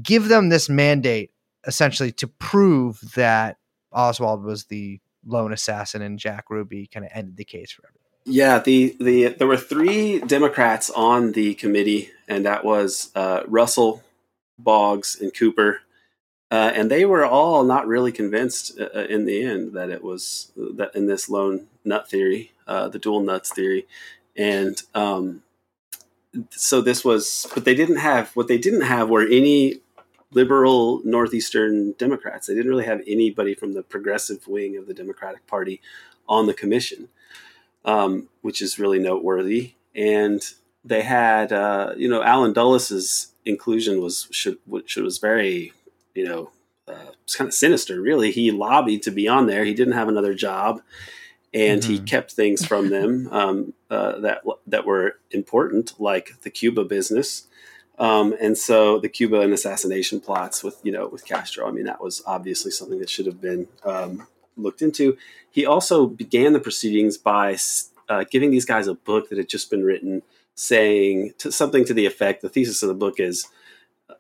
[0.02, 1.32] give them this mandate
[1.66, 3.58] essentially to prove that
[3.92, 8.00] Oswald was the lone assassin and Jack Ruby kind of ended the case for everyone.
[8.26, 14.04] Yeah, the, the there were three Democrats on the committee, and that was uh, Russell,
[14.60, 15.82] Boggs, and Cooper,
[16.52, 20.52] uh, and they were all not really convinced uh, in the end that it was
[20.56, 23.88] that in this lone nut theory, uh, the dual nuts theory,
[24.36, 25.42] and um,
[26.52, 29.82] so this was, but they didn't have what they didn't have were any
[30.32, 32.46] liberal northeastern Democrats.
[32.46, 35.82] They didn't really have anybody from the progressive wing of the Democratic Party
[36.28, 37.10] on the commission
[37.86, 39.74] um, which is really noteworthy.
[39.96, 40.42] And
[40.84, 45.74] they had, uh, you know, Allen Dulles's inclusion was should, which was very,
[46.14, 46.52] you know,
[46.88, 48.02] uh, it's kind of sinister.
[48.02, 49.66] Really, he lobbied to be on there.
[49.66, 50.82] He didn't have another job,
[51.54, 51.92] and mm-hmm.
[51.92, 57.48] he kept things from them um, uh, that that were important, like the Cuba business.
[57.98, 61.68] Um, and so the Cuba and assassination plots with you know with Castro.
[61.68, 65.18] I mean, that was obviously something that should have been um, looked into.
[65.52, 67.58] He also began the proceedings by
[68.08, 70.22] uh, giving these guys a book that had just been written,
[70.60, 72.42] saying to something to the effect.
[72.42, 73.48] The thesis of the book is: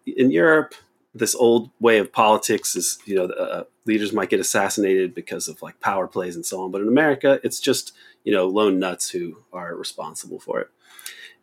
[0.06, 0.74] in Europe,
[1.14, 5.62] this old way of politics is you know uh, leaders might get assassinated because of
[5.62, 9.10] like power plays and so on, but in America, it's just you know lone nuts
[9.10, 10.70] who are responsible for it.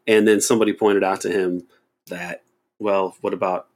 [0.06, 1.66] And then somebody pointed out to him
[2.06, 2.42] that,
[2.78, 3.68] well, what about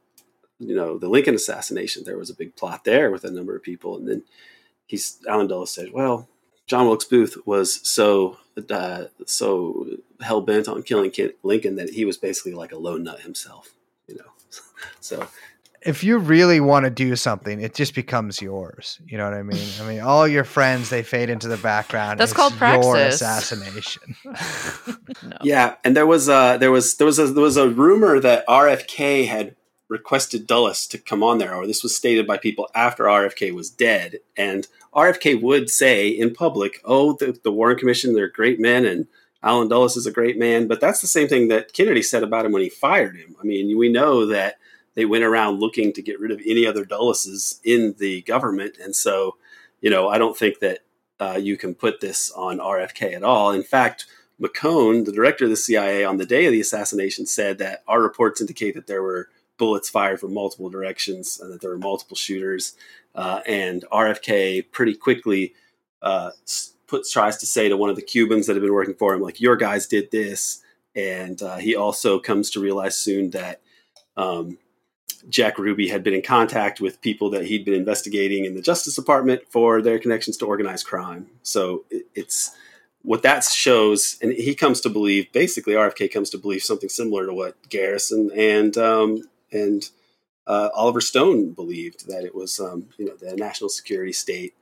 [0.59, 2.03] you know the Lincoln assassination?
[2.03, 4.23] There was a big plot there with a number of people, and then
[4.87, 6.27] he's Allen Dulles said, well,
[6.65, 8.37] John Wilkes Booth was so
[8.69, 9.87] uh, so
[10.19, 11.11] hell bent on killing
[11.43, 13.73] Lincoln that he was basically like a lone nut himself,
[14.07, 14.31] you know.
[14.99, 15.27] so
[15.81, 18.99] if you really want to do something, it just becomes yours.
[19.05, 19.67] You know what I mean?
[19.81, 22.19] I mean, all your friends they fade into the background.
[22.19, 22.85] That's called praxis.
[22.85, 24.15] Your assassination.
[25.23, 25.37] no.
[25.41, 28.45] Yeah, and there was a there was there was a, there was a rumor that
[28.47, 29.55] RFK had
[29.91, 33.69] requested Dulles to come on there, or this was stated by people after RFK was
[33.69, 34.19] dead.
[34.37, 39.07] And RFK would say in public, "Oh, the, the Warren Commission, they're great men, and
[39.43, 42.45] Allen Dulles is a great man." But that's the same thing that Kennedy said about
[42.45, 43.35] him when he fired him.
[43.39, 44.55] I mean, we know that
[44.95, 48.95] they went around looking to get rid of any other Dulleses in the government, and
[48.95, 49.35] so
[49.81, 50.79] you know, I don't think that
[51.19, 53.51] uh, you can put this on RFK at all.
[53.51, 54.07] In fact.
[54.41, 58.01] McCone, the director of the CIA, on the day of the assassination, said that our
[58.01, 59.29] reports indicate that there were
[59.61, 62.73] bullets fired from multiple directions and that there were multiple shooters.
[63.13, 65.53] Uh, and RFK pretty quickly
[66.01, 66.31] uh,
[66.87, 69.21] puts tries to say to one of the Cubans that had been working for him,
[69.21, 70.63] like, "Your guys did this."
[70.95, 73.61] And uh, he also comes to realize soon that
[74.17, 74.57] um,
[75.29, 78.95] Jack Ruby had been in contact with people that he'd been investigating in the Justice
[78.95, 81.27] Department for their connections to organized crime.
[81.43, 82.49] So it, it's
[83.03, 87.27] what that shows, and he comes to believe, basically, RFK comes to believe something similar
[87.27, 89.89] to what Garrison and um, and
[90.47, 94.55] uh, Oliver Stone believed that it was um, you know the national security state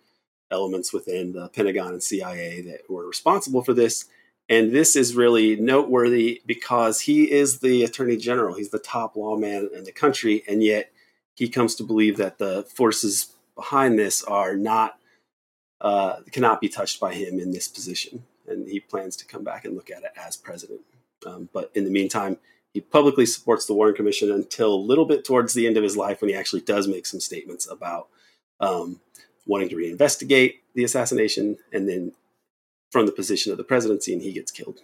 [0.52, 4.06] elements within the Pentagon and CIA that were responsible for this.
[4.50, 8.56] And this is really noteworthy because he is the attorney general.
[8.56, 10.92] He's the top lawman in the country, and yet
[11.36, 14.98] he comes to believe that the forces behind this are not
[15.82, 18.24] uh, cannot be touched by him in this position.
[18.48, 20.82] And he plans to come back and look at it as president.
[21.26, 22.38] Um, but in the meantime,
[22.74, 25.98] he publicly supports the Warren Commission until a little bit towards the end of his
[25.98, 28.08] life when he actually does make some statements about
[28.60, 29.00] um,
[29.48, 32.12] wanting to reinvestigate the assassination and then
[32.92, 34.80] from the position of the presidency and he gets killed.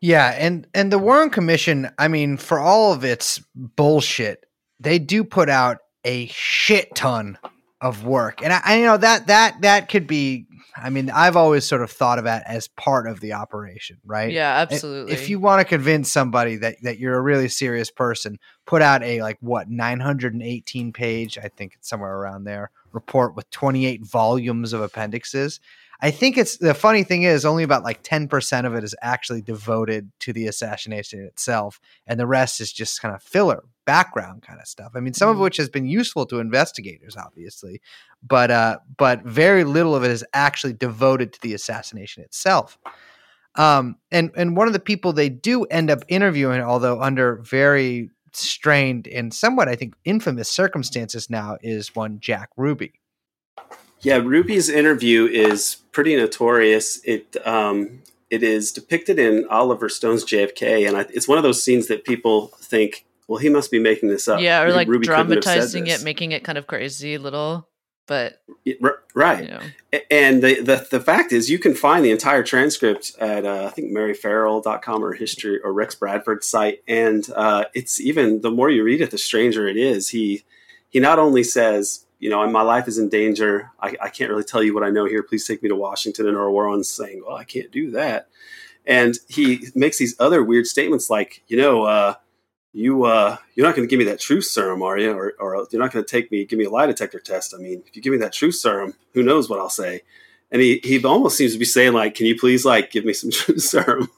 [0.00, 4.46] Yeah, and and the Warren Commission, I mean, for all of its bullshit,
[4.78, 7.36] they do put out a shit ton
[7.80, 8.42] of work.
[8.42, 11.90] And I, I know that that that could be I mean, I've always sort of
[11.90, 14.30] thought of that as part of the operation, right?
[14.32, 15.12] Yeah, absolutely.
[15.12, 19.02] If you want to convince somebody that that you're a really serious person, put out
[19.02, 24.72] a like what 918 page, I think it's somewhere around there, report with 28 volumes
[24.72, 25.60] of appendixes.
[26.02, 29.42] I think it's the funny thing is only about like 10% of it is actually
[29.42, 34.60] devoted to the assassination itself and the rest is just kind of filler background kind
[34.60, 34.92] of stuff.
[34.94, 35.32] I mean, some mm.
[35.32, 37.80] of which has been useful to investigators, obviously,
[38.22, 42.78] but uh, but very little of it is actually devoted to the assassination itself.
[43.56, 48.10] Um, and and one of the people they do end up interviewing, although under very
[48.32, 52.92] strained and somewhat, I think, infamous circumstances now, is one Jack Ruby.
[54.02, 57.00] Yeah, Ruby's interview is pretty notorious.
[57.04, 61.62] It um, it is depicted in Oliver Stone's JFK, and I, it's one of those
[61.62, 64.40] scenes that people think well, he must be making this up.
[64.40, 67.68] Yeah, or like Ruby dramatizing it, making it kind of crazy little.
[68.08, 68.42] but
[69.14, 69.44] Right.
[69.44, 69.60] you know,
[70.10, 73.70] And the, the the fact is, you can find the entire transcript at uh, I
[73.70, 78.82] think maryferrell.com or history or Rex Bradford's site, and uh, it's even the more you
[78.82, 80.08] read it, the stranger it is.
[80.08, 80.42] He
[80.88, 83.72] he not only says, you know, my life is in danger.
[83.80, 85.22] I, I can't really tell you what I know here.
[85.22, 86.28] Please take me to Washington.
[86.28, 88.28] And Warren's saying, well, I can't do that.
[88.86, 92.14] And he makes these other weird statements like, you know, uh,
[92.72, 95.10] you uh, you're not going to give me that truth serum, are you?
[95.12, 97.54] Or, or you're not going to take me, give me a lie detector test.
[97.54, 100.02] I mean, if you give me that truth serum, who knows what I'll say?
[100.52, 103.12] And he, he almost seems to be saying like, can you please like give me
[103.12, 104.10] some truth serum?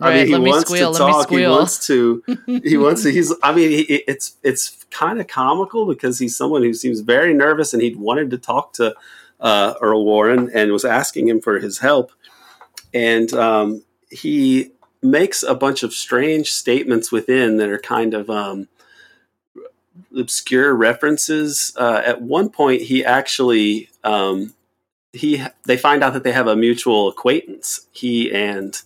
[0.00, 1.30] I Right, mean, he let me wants squeal, to talk.
[1.30, 2.22] He wants to.
[2.46, 3.10] He wants to.
[3.10, 3.32] He's.
[3.42, 7.72] I mean, he, it's it's kind of comical because he's someone who seems very nervous
[7.72, 8.94] and he'd wanted to talk to
[9.40, 12.12] uh, Earl Warren and was asking him for his help,
[12.92, 14.72] and um, he
[15.02, 18.68] makes a bunch of strange statements within that are kind of um,
[20.16, 21.72] obscure references.
[21.76, 24.54] Uh, at one point, he actually um,
[25.12, 27.86] he they find out that they have a mutual acquaintance.
[27.92, 28.80] He and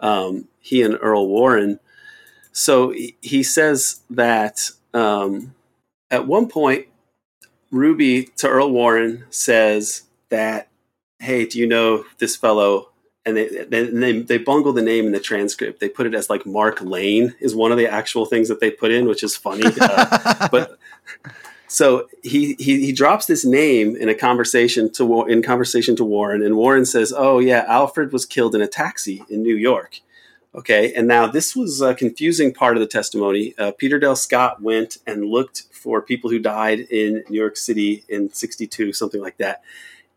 [0.00, 1.80] um, he and Earl Warren.
[2.52, 5.54] So he, he says that um,
[6.10, 6.86] at one point,
[7.70, 10.68] Ruby to Earl Warren says that,
[11.18, 12.90] "Hey, do you know this fellow?"
[13.26, 15.80] And they, they, they, bungle the name in the transcript.
[15.80, 18.70] They put it as like Mark Lane is one of the actual things that they
[18.70, 19.64] put in, which is funny.
[19.80, 20.78] Uh, but
[21.66, 26.42] so he, he he drops this name in a conversation to in conversation to Warren,
[26.42, 30.00] and Warren says, "Oh yeah, Alfred was killed in a taxi in New York."
[30.54, 33.54] Okay, and now this was a confusing part of the testimony.
[33.58, 38.04] Uh, Peter Dale Scott went and looked for people who died in New York City
[38.08, 39.62] in '62, something like that,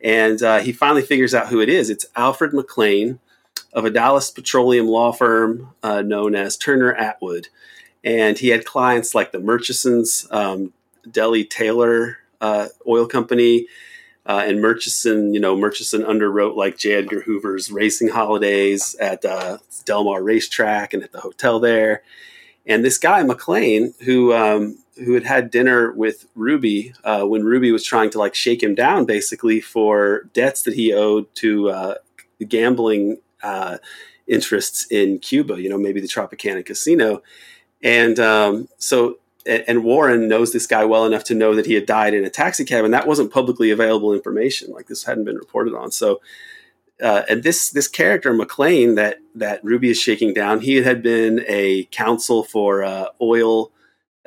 [0.01, 1.89] and uh, he finally figures out who it is.
[1.89, 3.19] It's Alfred McLean
[3.73, 7.49] of a Dallas petroleum law firm uh, known as Turner Atwood,
[8.01, 10.71] and he had clients like the Murchisons, um,
[11.09, 13.67] Delhi Taylor uh, Oil Company,
[14.25, 15.33] uh, and Murchison.
[15.33, 16.93] You know, Murchison underwrote like J.
[16.93, 22.03] Edgar Hoover's racing holidays at uh, Del Mar Racetrack and at the hotel there.
[22.65, 27.71] And this guy McLean, who um, who had had dinner with Ruby uh, when Ruby
[27.71, 31.95] was trying to like shake him down, basically for debts that he owed to uh,
[32.47, 33.77] gambling uh,
[34.27, 35.61] interests in Cuba.
[35.61, 37.23] You know, maybe the Tropicana Casino.
[37.83, 41.85] And um, so and, Warren knows this guy well enough to know that he had
[41.85, 44.71] died in a taxi cab, and that wasn't publicly available information.
[44.71, 45.91] Like this hadn't been reported on.
[45.91, 46.21] So,
[47.01, 51.43] uh, and this this character McLean that that Ruby is shaking down, he had been
[51.47, 53.71] a counsel for uh, oil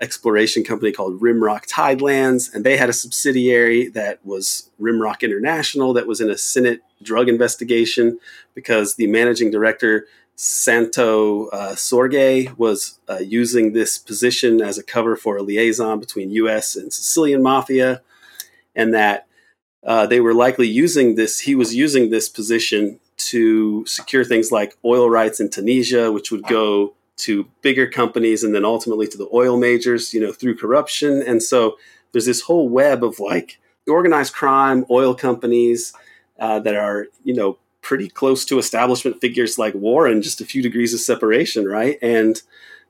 [0.00, 6.06] exploration company called Rimrock Tidelands, and they had a subsidiary that was Rimrock International that
[6.06, 8.18] was in a Senate drug investigation
[8.54, 15.16] because the managing director Santo uh, Sorge was uh, using this position as a cover
[15.16, 16.74] for a liaison between U.S.
[16.74, 18.02] and Sicilian mafia,
[18.74, 19.26] and that
[19.84, 21.40] uh, they were likely using this.
[21.40, 26.44] He was using this position to secure things like oil rights in Tunisia, which would
[26.44, 31.22] go to bigger companies and then ultimately to the oil majors, you know, through corruption.
[31.22, 31.76] And so
[32.12, 35.92] there's this whole web of like organized crime, oil companies
[36.40, 40.62] uh, that are, you know, pretty close to establishment figures like Warren, just a few
[40.62, 41.98] degrees of separation, right?
[42.02, 42.42] And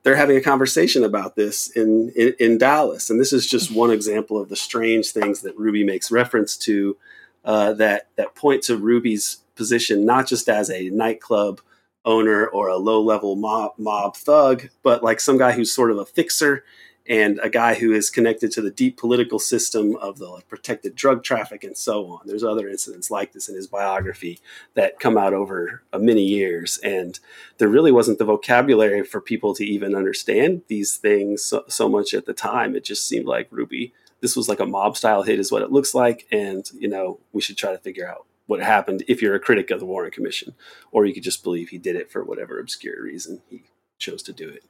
[0.04, 3.10] they're having a conversation about this in, in, in Dallas.
[3.10, 6.96] And this is just one example of the strange things that Ruby makes reference to
[7.44, 11.60] uh, that, that point to Ruby's position, not just as a nightclub
[12.04, 15.98] owner or a low level mob, mob thug, but like some guy who's sort of
[15.98, 16.64] a fixer
[17.06, 21.22] and a guy who is connected to the deep political system of the protected drug
[21.22, 22.20] traffic and so on.
[22.24, 24.40] There's other incidents like this in his biography
[24.74, 26.78] that come out over uh, many years.
[26.78, 27.18] And
[27.58, 32.14] there really wasn't the vocabulary for people to even understand these things so, so much
[32.14, 32.74] at the time.
[32.74, 35.72] It just seemed like Ruby, this was like a mob style hit, is what it
[35.72, 36.26] looks like.
[36.32, 39.70] And, you know, we should try to figure out what happened if you're a critic
[39.70, 40.54] of the Warren Commission,
[40.90, 43.64] or you could just believe he did it for whatever obscure reason he
[43.98, 44.64] chose to do it.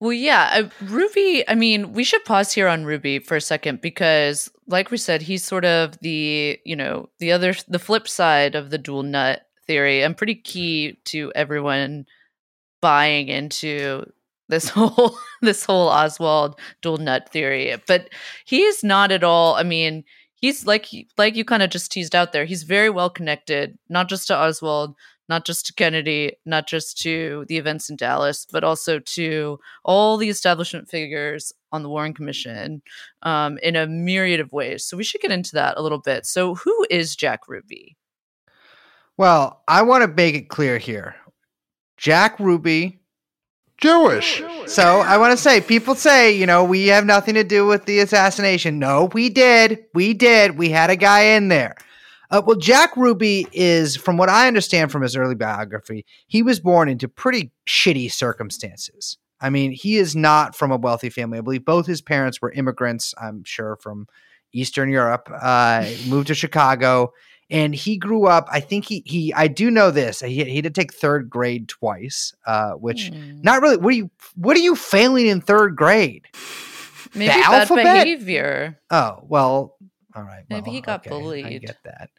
[0.00, 1.44] Well, yeah, uh, Ruby.
[1.46, 5.20] I mean, we should pause here on Ruby for a second because, like we said,
[5.20, 9.46] he's sort of the you know the other the flip side of the dual nut
[9.66, 12.06] theory, and pretty key to everyone
[12.80, 14.04] buying into
[14.48, 17.76] this whole this whole Oswald dual nut theory.
[17.86, 18.08] But
[18.46, 19.54] he's not at all.
[19.56, 22.46] I mean, he's like like you kind of just teased out there.
[22.46, 24.94] He's very well connected, not just to Oswald,
[25.30, 30.16] not just to Kennedy, not just to the events in Dallas, but also to all
[30.16, 32.82] the establishment figures on the Warren Commission
[33.22, 34.84] um, in a myriad of ways.
[34.84, 36.26] So we should get into that a little bit.
[36.26, 37.96] So, who is Jack Ruby?
[39.16, 41.14] Well, I want to make it clear here.
[41.96, 43.00] Jack Ruby,
[43.78, 44.42] Jewish.
[44.66, 47.84] So I want to say, people say, you know, we have nothing to do with
[47.84, 48.78] the assassination.
[48.78, 49.84] No, we did.
[49.94, 50.58] We did.
[50.58, 51.76] We had a guy in there.
[52.30, 56.60] Uh, well, Jack Ruby is, from what I understand from his early biography, he was
[56.60, 59.18] born into pretty shitty circumstances.
[59.40, 61.38] I mean, he is not from a wealthy family.
[61.38, 64.06] I believe both his parents were immigrants, I'm sure, from
[64.52, 67.12] Eastern Europe, uh, moved to Chicago.
[67.52, 68.46] And he grew up.
[68.52, 69.34] I think he he.
[69.34, 70.20] I do know this.
[70.20, 73.40] He, he to take third grade twice, uh, which Hmm.
[73.42, 73.76] not really.
[73.76, 74.10] What are you?
[74.36, 76.28] What are you failing in third grade?
[77.12, 78.04] maybe the bad alphabet?
[78.04, 78.78] behavior.
[78.92, 79.76] Oh well,
[80.14, 80.44] all right.
[80.48, 81.62] Maybe well, he got okay, I bullied.
[81.62, 82.10] get that.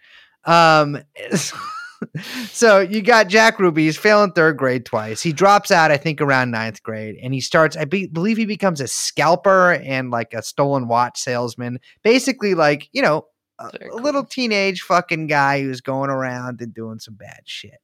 [0.46, 1.04] Um,
[2.52, 3.86] so you got Jack Ruby.
[3.86, 5.22] He's failing third grade twice.
[5.22, 7.78] He drops out, I think, around ninth grade, and he starts.
[7.78, 11.80] I be, believe he becomes a scalper and like a stolen watch salesman.
[12.04, 13.26] Basically, like you know,
[13.60, 17.80] a, Very a little teenage fucking guy who's going around and doing some bad shit.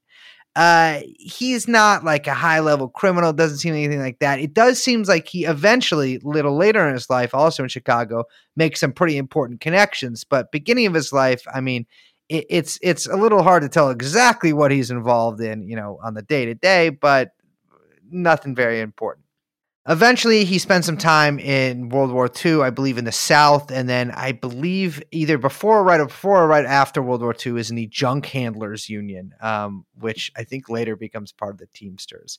[0.57, 3.31] Uh, he's not like a high level criminal.
[3.31, 4.39] Doesn't seem anything like that.
[4.39, 8.23] It does seems like he eventually, a little later in his life, also in Chicago,
[8.55, 10.23] makes some pretty important connections.
[10.23, 11.85] But beginning of his life, I mean,
[12.27, 15.99] it, it's it's a little hard to tell exactly what he's involved in, you know,
[16.03, 17.33] on the day to day, but
[18.09, 19.26] nothing very important.
[19.89, 23.87] Eventually, he spent some time in World War II, I believe, in the South, and
[23.87, 27.69] then I believe either before or right before or right after World War II is
[27.69, 32.37] in the Junk Handlers Union, um, which I think later becomes part of the Teamsters.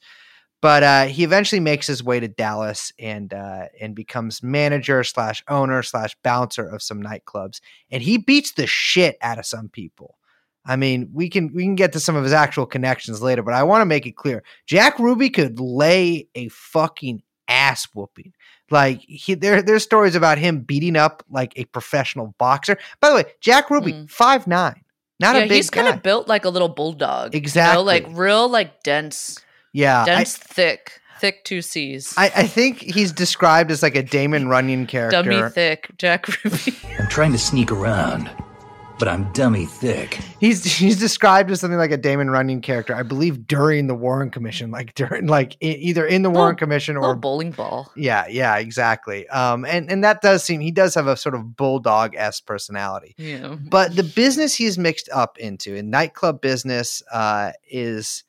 [0.60, 5.42] But uh, he eventually makes his way to Dallas and uh, and becomes manager slash
[5.48, 10.18] owner slash bouncer of some nightclubs, and he beats the shit out of some people.
[10.66, 13.54] I mean, we can we can get to some of his actual connections later, but
[13.54, 18.32] I want to make it clear: Jack Ruby could lay a fucking ass whooping.
[18.70, 22.76] Like he, there, there's stories about him beating up like a professional boxer.
[23.00, 24.10] By the way, Jack Ruby, Mm.
[24.10, 24.82] five nine,
[25.18, 27.32] not yeah, a big he's kind of built like a little bulldog.
[27.34, 27.74] You Exactly.
[27.76, 29.40] know, like real, like dense,
[29.72, 32.12] yeah, I- dense, thick, thick two C's.
[32.18, 35.22] I, I think he's described as like a Damon Runyon character.
[35.22, 36.76] Dummy thick, Jack Ruby.
[36.98, 38.30] I'm trying to sneak around,
[38.98, 40.14] but I'm dummy thick.
[40.40, 44.30] He's he's described as something like a Damon Runyon character, I believe, during the Warren
[44.30, 47.90] Commission, like during like e- either in the Warren Little- Commission Little or bowling ball.
[47.96, 49.28] yeah, yeah, exactly.
[49.28, 53.14] Um, and and that does seem he does have a sort of bulldog s personality.
[53.18, 53.56] Yeah.
[53.60, 58.24] But the business he's mixed up into in nightclub business uh, is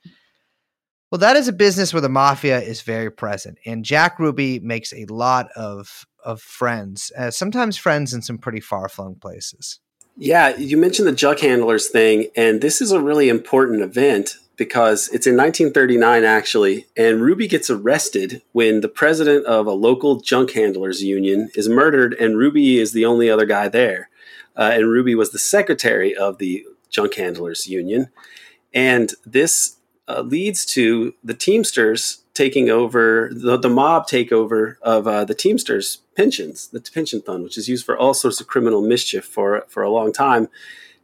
[1.11, 4.93] well, that is a business where the mafia is very present, and Jack Ruby makes
[4.93, 9.79] a lot of of friends, uh, sometimes friends in some pretty far flung places.
[10.21, 15.07] Yeah, you mentioned the junk handlers thing, and this is a really important event because
[15.13, 20.51] it's in 1939 actually, and Ruby gets arrested when the president of a local junk
[20.51, 24.09] handlers union is murdered, and Ruby is the only other guy there,
[24.57, 28.09] uh, and Ruby was the secretary of the junk handlers union,
[28.73, 29.77] and this
[30.09, 35.99] uh, leads to the Teamsters taking over the, the mob takeover of uh, the Teamsters
[36.19, 39.81] pensions, the pension fund, which is used for all sorts of criminal mischief for for
[39.83, 40.49] a long time,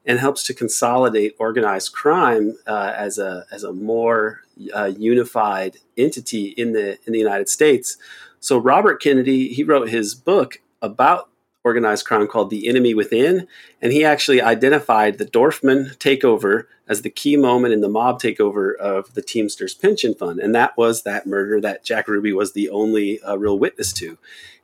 [0.05, 4.41] and helps to consolidate organized crime uh, as a as a more
[4.75, 7.97] uh, unified entity in the in the United States.
[8.41, 11.29] So Robert Kennedy he wrote his book about
[11.65, 13.47] organized crime called The Enemy Within,
[13.81, 18.75] and he actually identified the Dorfman takeover as the key moment in the mob takeover
[18.77, 22.69] of the Teamsters pension fund, and that was that murder that Jack Ruby was the
[22.69, 24.17] only uh, real witness to,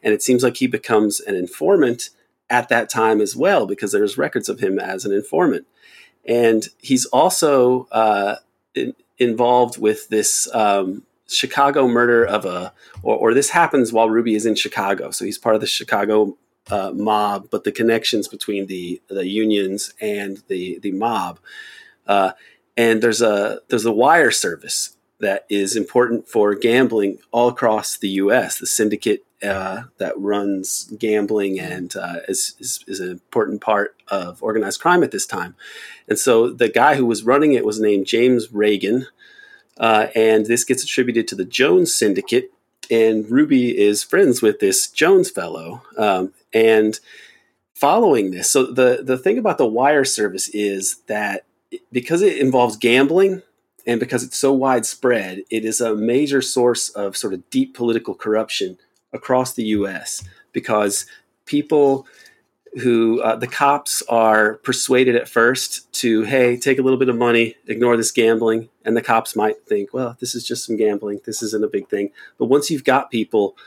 [0.03, 2.11] and it seems like he becomes an informant
[2.51, 5.65] at that time as well because there's records of him as an informant,
[6.23, 8.35] and he's also uh,
[8.75, 10.47] in, involved with this.
[10.53, 12.73] Um, Chicago murder of a,
[13.03, 15.11] or, or this happens while Ruby is in Chicago.
[15.11, 16.37] So he's part of the Chicago
[16.69, 21.39] uh, mob, but the connections between the the unions and the the mob.
[22.07, 22.31] Uh,
[22.77, 28.09] and there's a there's a wire service that is important for gambling all across the
[28.09, 28.57] U.S.
[28.57, 34.41] The syndicate uh, that runs gambling and uh, is, is is an important part of
[34.43, 35.55] organized crime at this time.
[36.07, 39.07] And so the guy who was running it was named James Ragen,
[39.77, 42.51] uh, and this gets attributed to the Jones Syndicate.
[42.89, 46.99] And Ruby is friends with this Jones fellow, um, and
[47.73, 48.49] following this.
[48.49, 51.45] So the the thing about the wire service is that
[51.91, 53.41] because it involves gambling
[53.87, 58.13] and because it's so widespread, it is a major source of sort of deep political
[58.13, 58.77] corruption
[59.13, 60.23] across the U.S.
[60.53, 61.05] Because
[61.45, 62.05] people
[62.81, 67.17] who uh, the cops are persuaded at first to hey take a little bit of
[67.17, 71.19] money ignore this gambling and the cops might think well this is just some gambling
[71.25, 73.57] this isn't a big thing but once you've got people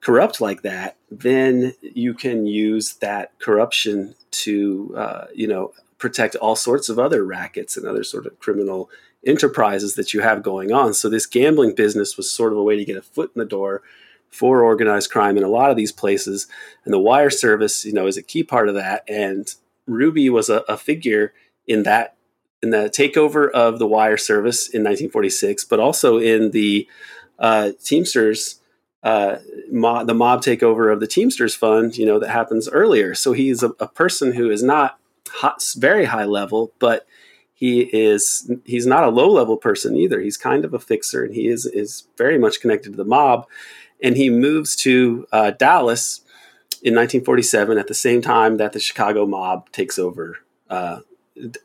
[0.00, 6.56] corrupt like that then you can use that corruption to uh, you know protect all
[6.56, 8.90] sorts of other rackets and other sort of criminal
[9.24, 10.94] enterprises that you have going on.
[10.94, 13.46] So this gambling business was sort of a way to get a foot in the
[13.46, 13.82] door
[14.30, 16.46] for organized crime in a lot of these places.
[16.84, 19.04] And the wire service, you know, is a key part of that.
[19.08, 19.52] And
[19.86, 21.34] Ruby was a, a figure
[21.66, 22.16] in that
[22.62, 26.86] in the takeover of the wire service in 1946, but also in the
[27.38, 28.59] uh, Teamsters,
[29.02, 29.36] uh,
[29.70, 33.14] the mob takeover of the Teamsters Fund, you know, that happens earlier.
[33.14, 34.98] So he's a, a person who is not
[35.28, 37.06] hot, very high level, but
[37.54, 40.20] he is he's not a low level person either.
[40.20, 43.46] He's kind of a fixer, and he is is very much connected to the mob.
[44.02, 46.20] And he moves to uh, Dallas
[46.82, 50.38] in 1947 at the same time that the Chicago mob takes over
[50.70, 51.00] uh,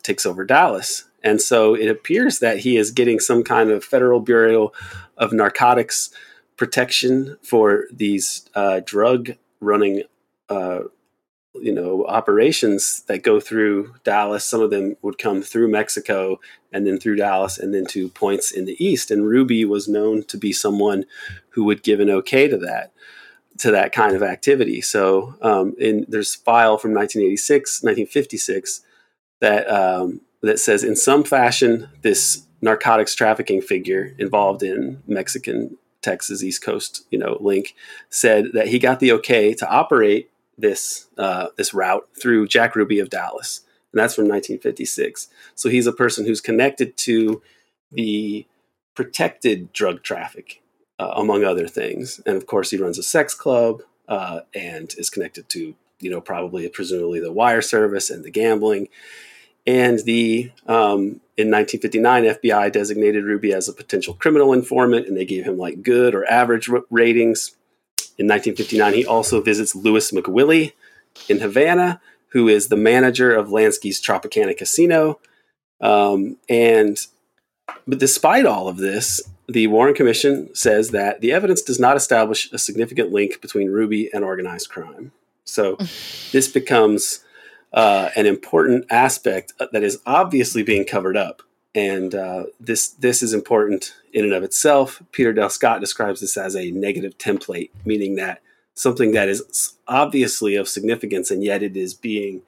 [0.04, 1.06] takes over Dallas.
[1.24, 4.72] And so it appears that he is getting some kind of Federal Bureau
[5.18, 6.12] of Narcotics
[6.58, 10.04] protection for these uh, drug running,
[10.50, 10.82] uh,
[11.56, 14.44] you know, operations that go through Dallas.
[14.44, 16.40] Some of them would come through Mexico
[16.72, 19.12] and then through Dallas and then to points in the east.
[19.12, 21.06] And Ruby was known to be someone
[21.50, 22.92] who would give an okay to that
[23.58, 24.82] to that kind of activity.
[24.82, 28.82] So um, in there's file from 1986, 1956
[29.40, 36.44] that um, that says in some fashion this narcotics trafficking figure involved in Mexican Texas
[36.44, 37.76] East Coast, you know, link
[38.10, 43.00] said that he got the okay to operate this uh, this route through Jack Ruby
[43.00, 45.28] of Dallas, and that's from 1956.
[45.56, 47.42] So he's a person who's connected to
[47.92, 48.46] the
[48.96, 50.62] protected drug traffic,
[51.00, 55.10] uh, among other things, and of course he runs a sex club uh, and is
[55.10, 58.88] connected to you know probably presumably the wire service and the gambling
[59.66, 65.26] and the um, in 1959, FBI designated Ruby as a potential criminal informant, and they
[65.26, 67.56] gave him like good or average r- ratings.
[68.18, 70.72] In 1959, he also visits Lewis McWillie
[71.28, 72.00] in Havana,
[72.30, 75.20] who is the manager of Lansky's Tropicana Casino.
[75.82, 76.98] Um, and
[77.86, 82.52] but despite all of this, the Warren Commission says that the evidence does not establish
[82.54, 85.12] a significant link between Ruby and organized crime.
[85.44, 85.76] So
[86.32, 87.25] this becomes
[87.76, 91.44] uh, an important aspect that is obviously being covered up.
[91.76, 95.04] And uh, this this is important in and of itself.
[95.12, 98.42] Peter Dale Scott describes this as a negative template, meaning that
[98.74, 102.42] something that is obviously of significance and yet it is being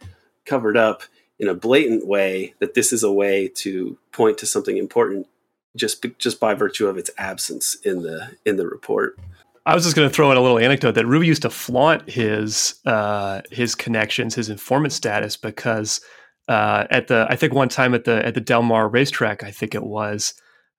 [0.45, 1.03] covered up
[1.38, 2.53] in a blatant way.
[2.59, 5.28] That this is a way to point to something important
[5.75, 9.19] just just by virtue of its absence in the in the report.
[9.68, 12.09] I was just going to throw in a little anecdote that Ruby used to flaunt
[12.09, 15.99] his uh, his connections, his informant status, because
[16.47, 19.51] uh, at the I think one time at the at the Del Mar racetrack, I
[19.51, 20.34] think it was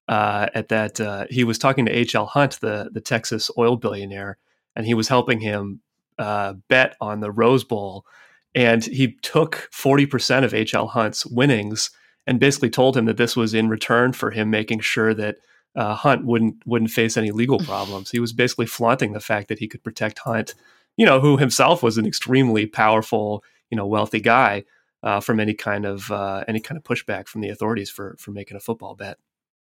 [0.08, 2.14] uh, at that uh, he was talking to H.
[2.14, 2.24] L.
[2.24, 4.38] Hunt, the the Texas oil billionaire,
[4.74, 5.80] and he was helping him
[6.18, 8.06] uh, bet on the Rose Bowl,
[8.54, 10.72] and he took forty percent of H.
[10.72, 10.86] L.
[10.86, 11.90] Hunt's winnings
[12.26, 15.36] and basically told him that this was in return for him making sure that
[15.76, 18.10] uh, Hunt wouldn't wouldn't face any legal problems.
[18.10, 20.54] He was basically flaunting the fact that he could protect Hunt,
[20.96, 24.64] you know, who himself was an extremely powerful, you know, wealthy guy
[25.02, 28.30] uh, from any kind of uh, any kind of pushback from the authorities for for
[28.30, 29.18] making a football bet.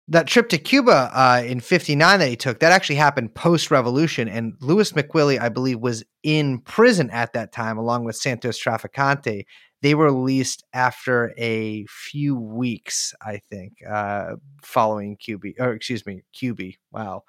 [0.08, 4.28] That trip to Cuba uh, in '59 that he took that actually happened post revolution,
[4.28, 9.44] and Lewis McWillie, I believe, was in prison at that time along with Santos Trafficante
[9.82, 16.24] they were released after a few weeks, I think, uh, following QB, or excuse me,
[16.36, 16.76] QB.
[16.92, 17.24] Wow,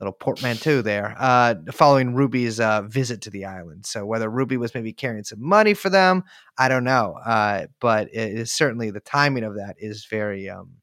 [0.00, 1.14] little portmanteau there.
[1.18, 3.86] Uh, following Ruby's uh, visit to the island.
[3.86, 6.24] So whether Ruby was maybe carrying some money for them,
[6.58, 7.18] I don't know.
[7.24, 10.74] Uh, but it is certainly the timing of that is very um,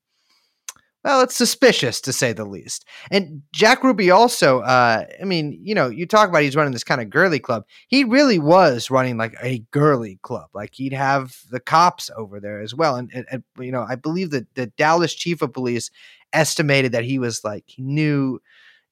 [1.03, 2.85] well, it's suspicious to say the least.
[3.11, 6.83] And Jack Ruby also, uh, I mean, you know, you talk about he's running this
[6.83, 7.65] kind of girly club.
[7.87, 10.49] He really was running like a girly club.
[10.53, 12.95] Like he'd have the cops over there as well.
[12.95, 15.91] And, and, and you know, I believe that the Dallas chief of police
[16.31, 18.39] estimated that he was like, he knew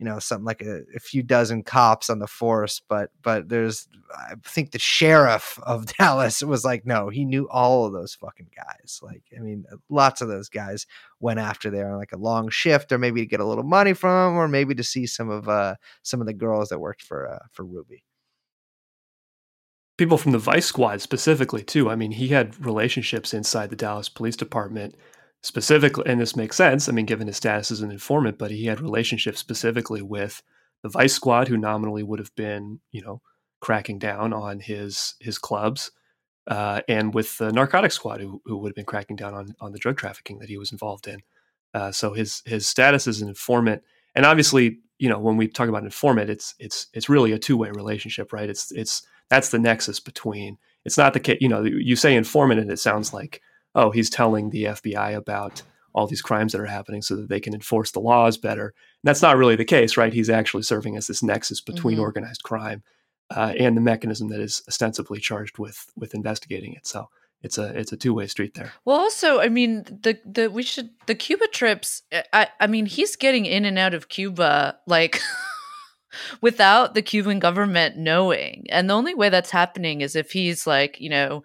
[0.02, 3.88] you know something like a, a, few dozen cops on the force but but there's
[4.18, 8.49] i think the sheriff of dallas was like no he knew all of those fucking
[8.56, 8.99] guys.
[9.04, 10.88] Like i mean uh, lots of those guys
[11.20, 13.93] went after there on like a long shift or maybe to get a little money
[13.93, 17.30] from or maybe to see some of uh some of the girls that worked for
[17.30, 18.04] uh for ruby.
[19.97, 21.91] People from the vice squad specifically too.
[21.91, 24.95] I mean he had relationships inside the dallas police department
[25.41, 26.87] specifically, and this makes sense.
[26.87, 30.41] I mean, given his status as an informant, but he had relationships specifically with
[30.83, 33.21] the Vice Squad, who nominally would have been, you know,
[33.59, 35.91] cracking down on his his clubs,
[36.47, 39.71] uh, and with the Narcotics Squad, who, who would have been cracking down on on
[39.71, 41.21] the drug trafficking that he was involved in.
[41.73, 43.83] Uh, so his his status as an informant,
[44.15, 47.57] and obviously, you know, when we talk about informant, it's it's it's really a two
[47.57, 48.49] way relationship, right?
[48.49, 50.57] It's it's that's the nexus between.
[50.83, 53.41] It's not the case, you know, you say informant, and it sounds like
[53.76, 55.61] oh, he's telling the FBI about
[55.93, 58.65] all these crimes that are happening so that they can enforce the laws better.
[58.67, 60.13] And that's not really the case, right?
[60.13, 62.01] He's actually serving as this nexus between Mhm.
[62.01, 62.84] organized crime
[63.36, 66.86] uh, and the mechanism that is ostensibly charged with with investigating it.
[66.88, 67.09] So
[67.43, 68.72] it's a it's a two way street there.
[68.86, 72.03] Well, also, I mean, the the we should the Cuba trips.
[72.34, 75.19] I I mean, he's getting in and out of Cuba like
[76.41, 80.99] without the Cuban government knowing, and the only way that's happening is if he's like,
[80.99, 81.43] you know,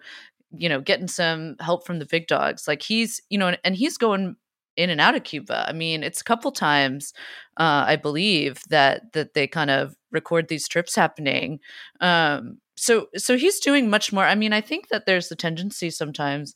[0.51, 2.67] you know, getting some help from the big dogs.
[2.67, 4.35] Like he's, you know, and he's going
[4.75, 5.65] in and out of Cuba.
[5.67, 7.13] I mean, it's a couple times,
[7.57, 11.59] uh, I believe that that they kind of record these trips happening.
[11.99, 14.23] Um, so so he's doing much more.
[14.25, 16.55] I mean, I think that there's the tendency sometimes,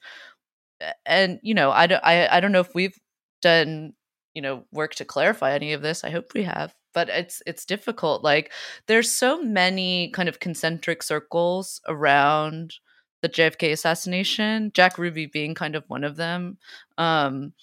[1.05, 2.97] and you know, I don't, I, I don't know if we've
[3.41, 3.93] done
[4.33, 6.03] you know work to clarify any of this.
[6.03, 8.23] I hope we have, but it's it's difficult.
[8.23, 8.51] Like
[8.87, 12.73] there's so many kind of concentric circles around
[13.21, 14.71] the JFK assassination.
[14.73, 16.57] Jack Ruby being kind of one of them.
[16.97, 17.53] Um,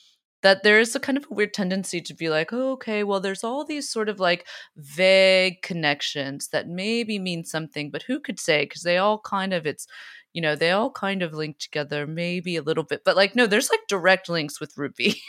[0.42, 3.20] that there is a kind of a weird tendency to be like, oh, okay, well,
[3.20, 4.46] there's all these sort of like
[4.76, 8.62] vague connections that maybe mean something, but who could say?
[8.62, 9.88] Because they all kind of, it's,
[10.32, 13.46] you know, they all kind of link together, maybe a little bit, but like, no,
[13.46, 15.20] there's like direct links with Ruby.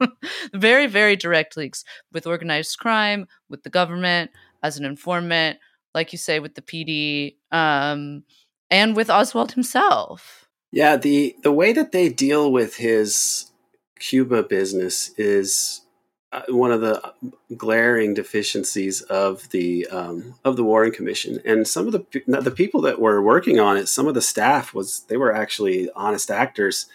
[0.54, 4.30] very, very direct links with organized crime, with the government
[4.62, 5.58] as an informant,
[5.94, 8.24] like you say, with the PD, um,
[8.70, 10.46] and with Oswald himself.
[10.70, 13.50] Yeah, the the way that they deal with his
[13.98, 15.82] Cuba business is
[16.30, 17.14] uh, one of the
[17.56, 21.40] glaring deficiencies of the um, of the Warren Commission.
[21.44, 24.74] And some of the the people that were working on it, some of the staff
[24.74, 26.86] was they were actually honest actors.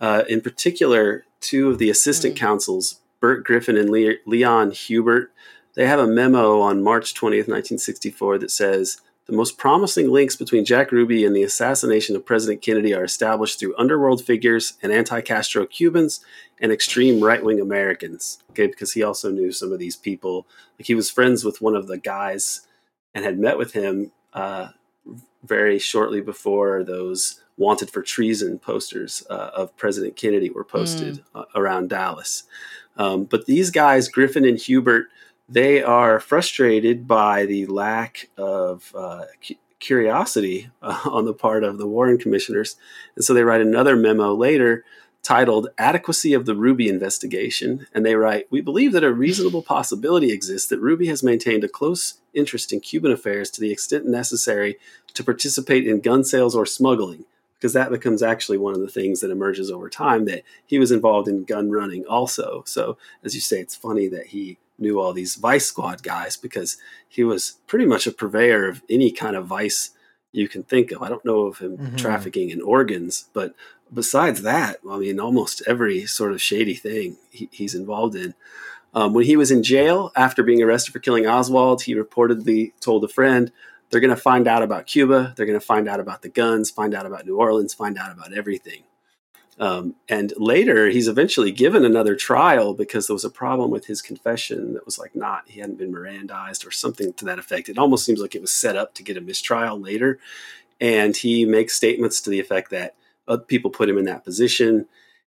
[0.00, 2.38] Uh, in particular, two of the assistant Mm.
[2.38, 5.32] counsels, Burt Griffin and Le- Leon Hubert,
[5.76, 10.64] they have a memo on March 20th, 1964 that says the most promising links between
[10.64, 15.20] Jack Ruby and the assassination of President Kennedy are established through underworld figures and anti
[15.22, 16.20] Castro Cubans
[16.60, 18.42] and extreme right wing Americans.
[18.50, 20.46] Okay, because he also knew some of these people.
[20.78, 22.66] Like he was friends with one of the guys
[23.14, 24.68] and had met with him uh,
[25.42, 31.44] very shortly before those wanted for treason posters uh, of President Kennedy were posted uh,
[31.54, 32.44] around Dallas.
[32.96, 35.06] Um, but these guys, Griffin and Hubert,
[35.48, 41.78] they are frustrated by the lack of uh, cu- curiosity uh, on the part of
[41.78, 42.76] the Warren commissioners.
[43.16, 44.84] And so they write another memo later
[45.22, 47.86] titled Adequacy of the Ruby Investigation.
[47.94, 51.68] And they write We believe that a reasonable possibility exists that Ruby has maintained a
[51.68, 54.78] close interest in Cuban affairs to the extent necessary
[55.14, 57.24] to participate in gun sales or smuggling.
[57.58, 60.92] Because that becomes actually one of the things that emerges over time that he was
[60.92, 62.62] involved in gun running also.
[62.66, 66.76] So, as you say, it's funny that he knew all these vice squad guys because
[67.08, 69.90] he was pretty much a purveyor of any kind of vice
[70.32, 71.02] you can think of.
[71.02, 71.96] I don't know of him Mhm.
[71.98, 73.54] trafficking in organs, but
[73.92, 78.34] besides that, I mean, almost every sort of shady thing he, he's involved in.
[78.94, 83.04] Um, when he was in jail after being arrested for killing Oswald, he reportedly told
[83.04, 83.52] a friend,
[83.90, 86.70] They're going to find out about Cuba, they're going to find out about the guns,
[86.70, 88.82] find out about New Orleans, find out about everything.
[89.58, 94.02] Um, and later, he's eventually given another trial because there was a problem with his
[94.02, 97.68] confession that was like not, he hadn't been Mirandized or something to that effect.
[97.68, 100.18] It almost seems like it was set up to get a mistrial later.
[100.80, 102.96] And he makes statements to the effect that
[103.28, 104.86] uh, people put him in that position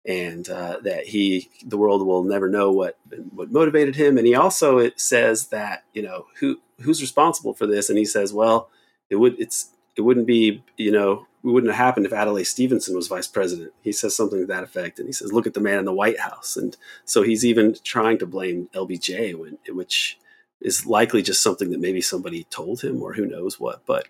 [0.05, 2.97] and uh, that he, the world will never know what,
[3.33, 4.17] what motivated him.
[4.17, 7.89] And he also it says that, you know, who, who's responsible for this?
[7.89, 8.69] And he says, well,
[9.09, 13.07] it would, it's, it wouldn't be, you know, wouldn't have happened if Adlai Stevenson was
[13.07, 13.73] vice president.
[13.81, 15.93] He says something to that effect, and he says, "Look at the man in the
[15.93, 20.17] White House." And so he's even trying to blame LBJ, when, which
[20.61, 23.81] is likely just something that maybe somebody told him, or who knows what.
[23.85, 24.07] But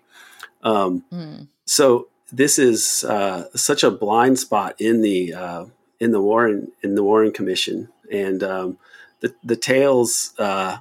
[0.62, 1.42] um, Hmm.
[1.66, 5.64] so this is uh, such a blind spot in the uh,
[6.00, 8.78] in the Warren in the Warren Commission, and um,
[9.20, 10.78] the the tales uh,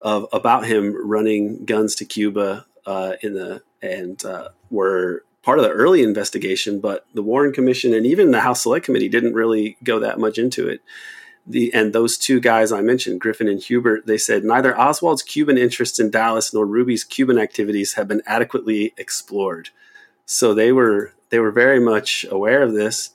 [0.00, 5.64] of about him running guns to Cuba uh, in the and uh, were part of
[5.64, 9.76] the early investigation, but the Warren Commission and even the House Select Committee didn't really
[9.82, 10.80] go that much into it.
[11.46, 15.58] The and those two guys I mentioned, Griffin and Hubert, they said neither Oswald's Cuban
[15.58, 19.70] interests in Dallas nor Ruby's Cuban activities have been adequately explored.
[20.24, 23.10] So they were they were very much aware of this.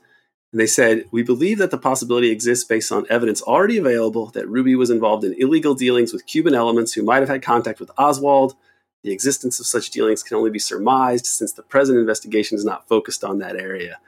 [0.52, 4.50] And they said, We believe that the possibility exists based on evidence already available that
[4.50, 7.92] Ruby was involved in illegal dealings with Cuban elements who might have had contact with
[7.98, 8.56] Oswald.
[9.08, 12.90] The existence of such dealings can only be surmised since the present investigation is not
[12.90, 14.00] focused on that area.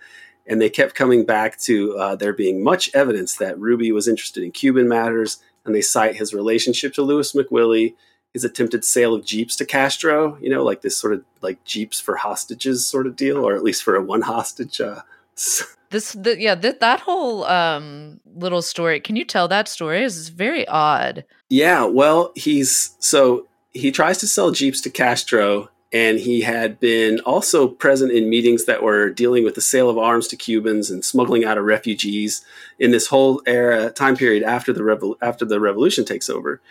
[0.46, 4.44] And they kept coming back to uh, there being much evidence that Ruby was interested
[4.44, 7.96] in Cuban matters, and they cite his relationship to Lewis McWillie,
[8.34, 12.02] his attempted sale of Jeeps to Castro, you know, like this sort of like Jeeps
[12.02, 15.04] for hostages sort of deal, or at least for a one hostage uh,
[15.92, 19.00] this the, yeah th- that whole um little story.
[19.00, 20.04] Can you tell that story?
[20.04, 21.24] Is very odd.
[21.48, 27.20] Yeah, well, he's so he tries to sell Jeeps to Castro, and he had been
[27.22, 31.04] also present in meetings that were dealing with the sale of arms to Cubans and
[31.04, 32.46] smuggling out of refugees
[32.78, 36.62] in this whole era time period after the revol- after the revolution takes over.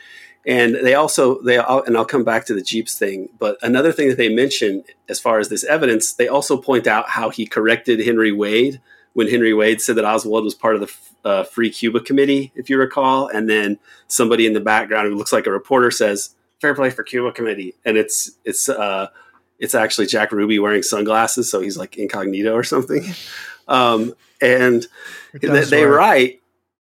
[0.47, 4.09] And they also they and I'll come back to the Jeeps thing, but another thing
[4.09, 8.07] that they mention as far as this evidence, they also point out how he corrected
[8.07, 8.81] Henry Wade
[9.15, 12.71] when Henry Wade said that Oswald was part of the uh, Free Cuba Committee, if
[12.71, 16.75] you recall, and then somebody in the background who looks like a reporter says "Fair
[16.75, 19.09] Play for Cuba Committee," and it's it's uh,
[19.59, 23.05] it's actually Jack Ruby wearing sunglasses, so he's like incognito or something.
[23.69, 24.87] Um, and
[25.35, 26.41] they, they write,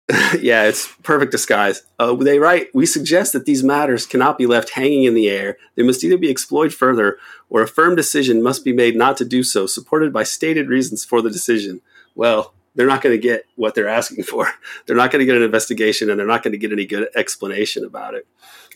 [0.39, 1.82] yeah, it's perfect disguise.
[1.97, 5.57] Uh, they write, we suggest that these matters cannot be left hanging in the air.
[5.76, 7.17] They must either be explored further,
[7.49, 11.03] or a firm decision must be made not to do so, supported by stated reasons
[11.03, 11.82] for the decision.
[12.13, 14.49] Well, they're not going to get what they're asking for.
[14.86, 17.07] They're not going to get an investigation, and they're not going to get any good
[17.15, 18.28] explanation about it.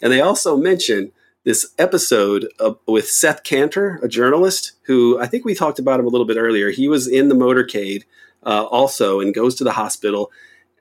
[0.01, 1.11] And they also mention
[1.43, 6.05] this episode of, with Seth Kantor, a journalist who I think we talked about him
[6.05, 6.69] a little bit earlier.
[6.69, 8.03] He was in the motorcade
[8.45, 10.31] uh, also and goes to the hospital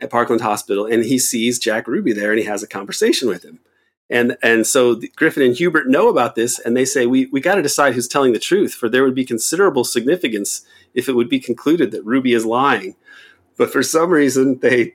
[0.00, 3.44] at Parkland Hospital and he sees Jack Ruby there and he has a conversation with
[3.44, 3.60] him.
[4.10, 7.56] And and so Griffin and Hubert know about this and they say we we got
[7.56, 10.64] to decide who's telling the truth for there would be considerable significance
[10.94, 12.96] if it would be concluded that Ruby is lying.
[13.58, 14.94] But for some reason they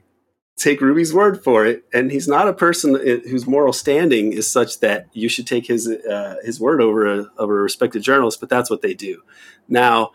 [0.55, 4.79] take Ruby's word for it, and he's not a person whose moral standing is such
[4.79, 8.39] that you should take his uh, his word over a, over a respected journalist.
[8.39, 9.21] But that's what they do.
[9.67, 10.11] Now,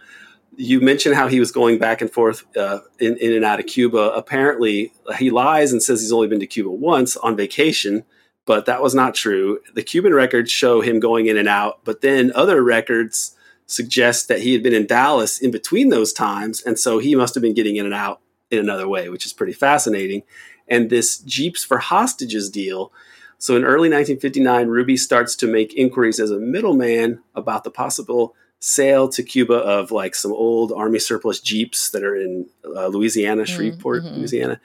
[0.57, 3.66] you mentioned how he was going back and forth uh, in in and out of
[3.66, 4.12] Cuba.
[4.14, 8.05] Apparently, he lies and says he's only been to Cuba once on vacation.
[8.46, 9.61] But that was not true.
[9.74, 13.36] The Cuban records show him going in and out, but then other records
[13.66, 17.34] suggest that he had been in Dallas in between those times, and so he must
[17.34, 20.22] have been getting in and out in another way, which is pretty fascinating.
[20.68, 22.92] And this Jeeps for Hostages deal.
[23.38, 28.34] So in early 1959, Ruby starts to make inquiries as a middleman about the possible
[28.61, 33.46] sale to Cuba of like some old Army surplus Jeeps that are in uh, Louisiana,
[33.46, 34.16] Shreveport, mhm.
[34.16, 34.61] Louisiana.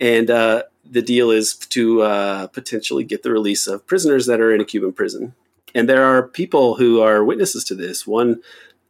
[0.00, 4.52] And uh, the deal is to uh, potentially get the release of prisoners that are
[4.52, 5.34] in a Cuban prison.
[5.74, 8.06] And there are people who are witnesses to this.
[8.06, 8.40] One,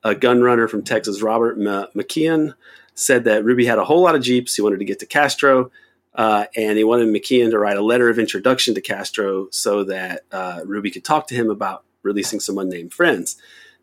[0.05, 2.55] a gun runner from Texas, Robert M- McKeown,
[2.99, 4.57] said that Ruby had a whole lot of Jeeps.
[4.57, 5.71] He wanted to get to Castro,
[6.15, 10.23] uh, and he wanted McKeown to write a letter of introduction to Castro so that
[10.33, 13.37] uh, Ruby could talk to him about releasing some unnamed friends.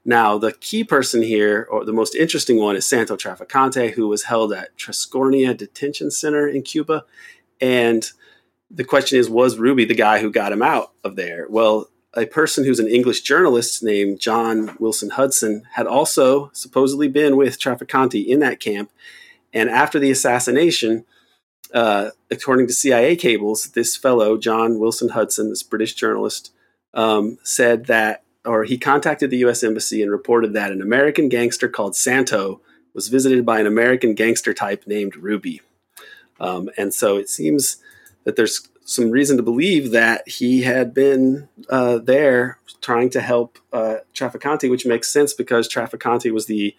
[0.03, 4.23] Now, the key person here, or the most interesting one, is Santo Trafficante, who was
[4.23, 7.05] held at Tiscornia Detention Center in Cuba.
[7.61, 8.11] And
[8.69, 11.47] the question is, was Ruby the guy who got him out of there?
[11.49, 17.35] Well, a person who's an English journalist named John Wilson Hudson had also supposedly been
[17.35, 18.91] with Trafficante in that camp.
[19.53, 21.05] And after the assassination,
[21.73, 26.51] uh, according to CIA cables, this fellow, John Wilson Hudson, this British journalist,
[26.93, 29.63] um, said that, or he contacted the U.S.
[29.63, 32.61] Embassy and reported that an American gangster called Santo
[32.93, 35.61] was visited by an American gangster type named Ruby.
[36.39, 37.77] Um, and so it seems
[38.23, 43.57] that there's some reason to believe that he had been uh, there trying to help
[43.73, 46.75] uh, Trafficante, which makes sense because Trafficante was the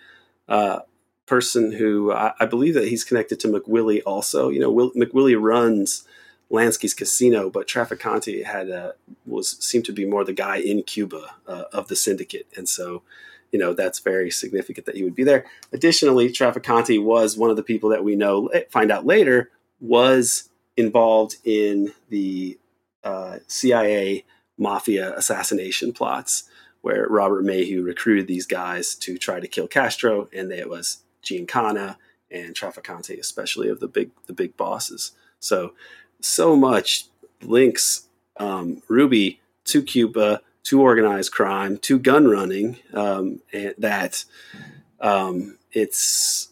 [0.48, 0.80] uh,
[1.26, 4.48] person who I, I believe that he's connected to McWillie also.
[4.48, 6.07] You know, Will, McWillie runs
[6.48, 8.92] Lansky's casino, but Trafficante had uh,
[9.26, 13.02] was seemed to be more the guy in Cuba uh, of the syndicate, and so
[13.50, 15.44] you know that's very significant that he would be there.
[15.72, 19.50] Additionally, Trafficante was one of the people that we know find out later
[19.80, 22.59] was involved in the
[23.05, 24.24] uh, CIA
[24.59, 26.45] mafia assassination plots,
[26.81, 31.97] where Robert Maheu recruited these guys to try to kill Castro, and it was Giancana
[32.31, 35.12] and Trafficante, especially of the big the big bosses.
[35.41, 35.72] So
[36.20, 37.07] so much
[37.43, 38.07] links
[38.39, 44.24] um, Ruby to Cuba, to organized crime, to gun running, um, and that
[45.01, 46.49] um, it's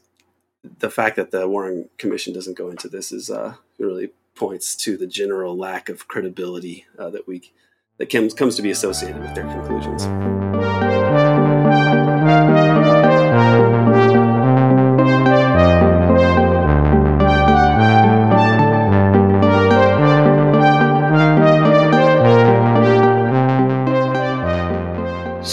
[0.78, 4.96] the fact that the Warren Commission doesn't go into this is uh, really points to
[4.96, 7.52] the general lack of credibility uh, that we
[7.98, 11.03] that comes comes to be associated with their conclusions.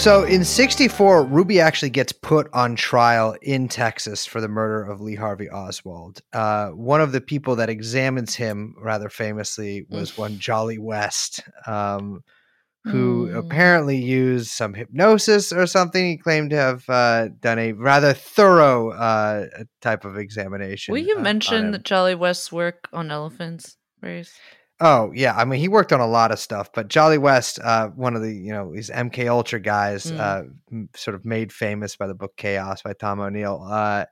[0.01, 4.99] So in 64, Ruby actually gets put on trial in Texas for the murder of
[4.99, 6.21] Lee Harvey Oswald.
[6.33, 12.23] Uh, one of the people that examines him rather famously was one Jolly West, um,
[12.85, 13.37] who Mm.
[13.37, 16.03] apparently used some hypnosis or something.
[16.03, 19.45] He claimed to have uh, done a rather thorough uh,
[19.81, 20.93] type of examination.
[20.93, 24.33] Will you uh, mention that Jolly West's work on elephants, Race?
[24.83, 27.89] Oh yeah, I mean he worked on a lot of stuff, but Jolly West, uh,
[27.89, 30.19] one of the you know these MK Ultra guys, Mm.
[30.19, 33.65] uh, m- sort of made famous by the book Chaos by Tom O'Neill.
[33.69, 34.05] Uh,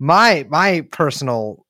[0.00, 1.64] my my personal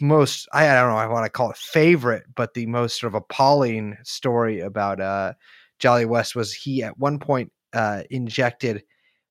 [0.00, 3.12] most I, I don't know I want to call it favorite, but the most sort
[3.12, 5.34] of appalling story about uh,
[5.78, 8.82] Jolly West was he at one point uh, injected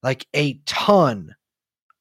[0.03, 1.35] like a ton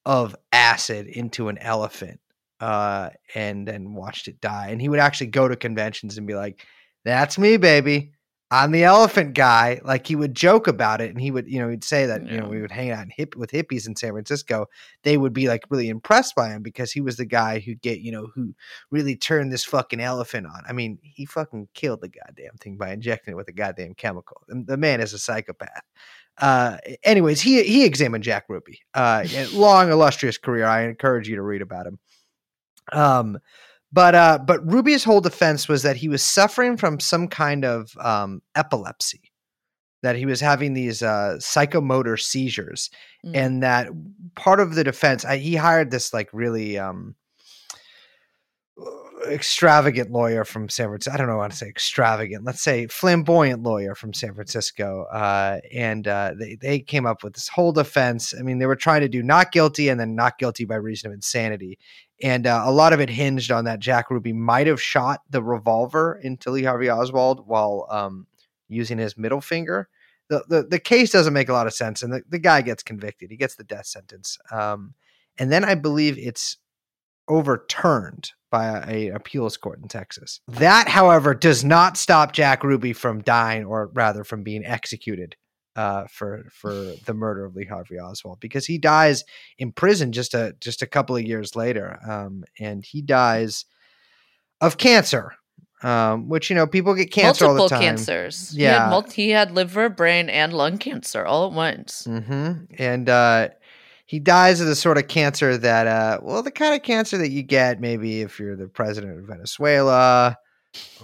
[0.06, 2.20] of acid into an elephant
[2.60, 4.68] uh, and then watched it die.
[4.68, 6.66] And he would actually go to conventions and be like,
[7.04, 8.12] "That's me, baby.
[8.50, 11.68] I'm the elephant guy." Like he would joke about it, and he would, you know,
[11.68, 14.12] he'd say that you know we would hang out in hip with hippies in San
[14.12, 14.66] Francisco.
[15.02, 18.00] They would be like really impressed by him because he was the guy who get
[18.00, 18.54] you know who
[18.90, 20.62] really turned this fucking elephant on.
[20.68, 24.42] I mean, he fucking killed the goddamn thing by injecting it with a goddamn chemical.
[24.48, 25.82] The, the man is a psychopath.
[26.40, 28.80] Uh, anyways, he he examined Jack Ruby.
[28.94, 30.66] Uh, long illustrious career.
[30.66, 31.98] I encourage you to read about him.
[32.92, 33.38] Um,
[33.92, 37.96] but uh, but Ruby's whole defense was that he was suffering from some kind of
[37.98, 39.32] um, epilepsy,
[40.02, 42.90] that he was having these uh, psychomotor seizures,
[43.26, 43.32] Mm.
[43.34, 43.88] and that
[44.36, 47.16] part of the defense, I, he hired this like really um,
[49.28, 51.14] extravagant lawyer from San Francisco.
[51.14, 52.44] I don't know how to say extravagant.
[52.44, 55.04] Let's say flamboyant lawyer from San Francisco.
[55.04, 58.34] Uh, and uh, they they came up with this whole defense.
[58.38, 61.10] I mean, they were trying to do not guilty and then not guilty by reason
[61.10, 61.78] of insanity.
[62.22, 65.42] And uh, a lot of it hinged on that Jack Ruby might have shot the
[65.42, 68.26] revolver into Lee Harvey Oswald while um,
[68.68, 69.88] using his middle finger.
[70.28, 72.82] The, the the case doesn't make a lot of sense, and the, the guy gets
[72.82, 73.30] convicted.
[73.30, 74.38] He gets the death sentence.
[74.50, 74.94] Um,
[75.38, 76.58] and then I believe it's
[77.28, 80.40] overturned by a, appeals court in Texas.
[80.48, 85.36] That, however, does not stop Jack Ruby from dying, or rather, from being executed
[85.76, 89.24] uh, for for the murder of Lee Harvey Oswald, because he dies
[89.58, 93.64] in prison just a just a couple of years later, um, and he dies
[94.60, 95.34] of cancer,
[95.82, 97.80] um, which you know people get cancer Multiple all the time.
[97.96, 98.50] cancers.
[98.50, 98.84] He Yeah.
[98.84, 102.04] had, multi- he had liver, brain, and lung cancer all at once.
[102.04, 103.50] hmm And uh,
[104.08, 107.28] he dies of the sort of cancer that, uh, well, the kind of cancer that
[107.28, 110.34] you get maybe if you're the president of Venezuela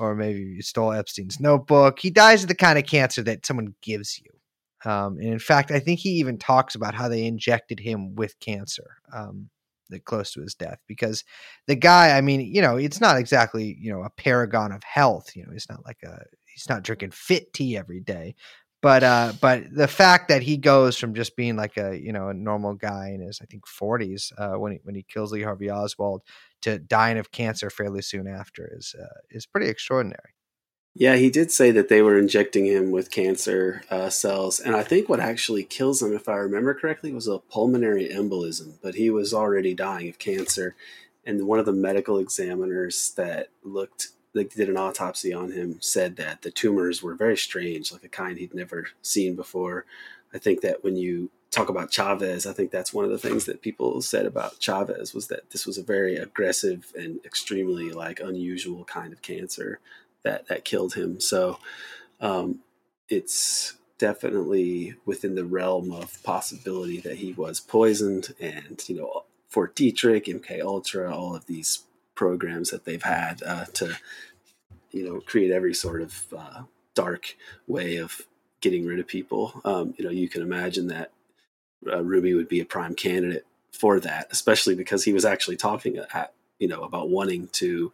[0.00, 1.98] or maybe you stole Epstein's notebook.
[1.98, 4.90] He dies of the kind of cancer that someone gives you.
[4.90, 8.40] Um, and in fact, I think he even talks about how they injected him with
[8.40, 9.50] cancer um,
[10.07, 11.24] close to his death because
[11.66, 15.36] the guy, I mean, you know, it's not exactly, you know, a paragon of health.
[15.36, 18.34] You know, he's not like a, he's not drinking fit tea every day
[18.85, 22.28] but uh but the fact that he goes from just being like a you know
[22.28, 25.43] a normal guy in his i think 40s uh when he when he kills lee
[25.43, 26.20] harvey oswald
[26.61, 30.35] to dying of cancer fairly soon after is uh, is pretty extraordinary
[30.97, 34.85] Yeah, he did say that they were injecting him with cancer uh, cells, and I
[34.85, 38.74] think what actually kills him, if I remember correctly, was a pulmonary embolism.
[38.80, 40.76] But he was already dying of cancer,
[41.26, 46.16] and one of the medical examiners that looked, like did an autopsy on him, said
[46.16, 49.87] that the tumors were very strange, like a kind he'd never seen before.
[50.32, 53.45] I think that when you talk about Chavez, I think that's one of the things
[53.45, 58.18] that people said about Chavez was that this was a very aggressive and extremely like
[58.18, 59.78] unusual kind of cancer
[60.24, 61.20] that that killed him.
[61.20, 61.59] So
[62.20, 62.61] um,
[63.09, 69.76] it's definitely within the realm of possibility that he was poisoned, and you know, Fort
[69.76, 71.85] Detrick, MK Ultra, all of these
[72.15, 73.97] programs that they've had uh, to
[74.91, 76.62] you know create every sort of uh,
[76.95, 77.37] dark
[77.67, 78.23] way of
[78.61, 79.61] getting rid of people.
[79.65, 81.12] Um, you know, you can imagine that
[81.87, 85.99] uh, Ruby would be a prime candidate for that, especially because he was actually talking
[85.99, 87.93] at, you know about wanting to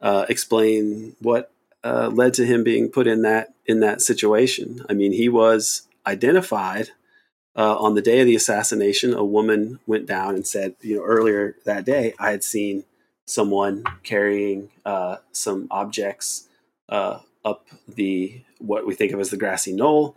[0.00, 1.50] uh, explain what
[1.82, 4.84] uh, led to him being put in that in that situation.
[4.88, 6.90] I mean, he was identified
[7.56, 9.14] uh, on the day of the assassination.
[9.14, 12.84] A woman went down and said, you know, earlier that day, I had seen
[13.30, 16.48] someone carrying uh, some objects
[16.88, 20.16] uh, up the what we think of as the grassy knoll,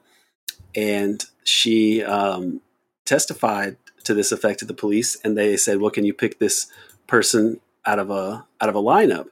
[0.76, 2.62] and she um,
[3.06, 6.68] testified to this effect to the police, and they said, "Well, can you pick this
[7.08, 9.28] person out of a out of a lineup?"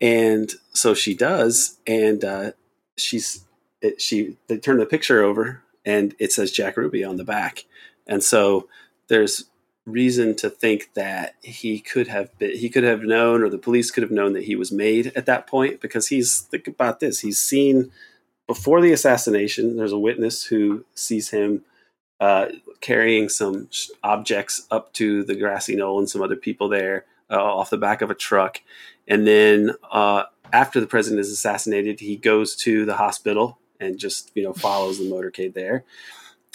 [0.00, 2.52] And so she does, and uh,
[2.96, 3.44] she's
[3.82, 7.66] it, she they turn the picture over, and it says Jack Ruby on the back,
[8.06, 8.68] and so
[9.08, 9.44] there's
[9.86, 13.90] reason to think that he could have been he could have known or the police
[13.90, 17.20] could have known that he was made at that point because he's think about this
[17.20, 17.90] he's seen
[18.46, 21.64] before the assassination there's a witness who sees him
[22.20, 22.46] uh,
[22.80, 23.68] carrying some
[24.04, 28.02] objects up to the grassy knoll and some other people there uh, off the back
[28.02, 28.60] of a truck
[29.08, 30.22] and then uh,
[30.52, 34.98] after the president is assassinated he goes to the hospital and just you know follows
[34.98, 35.84] the motorcade there.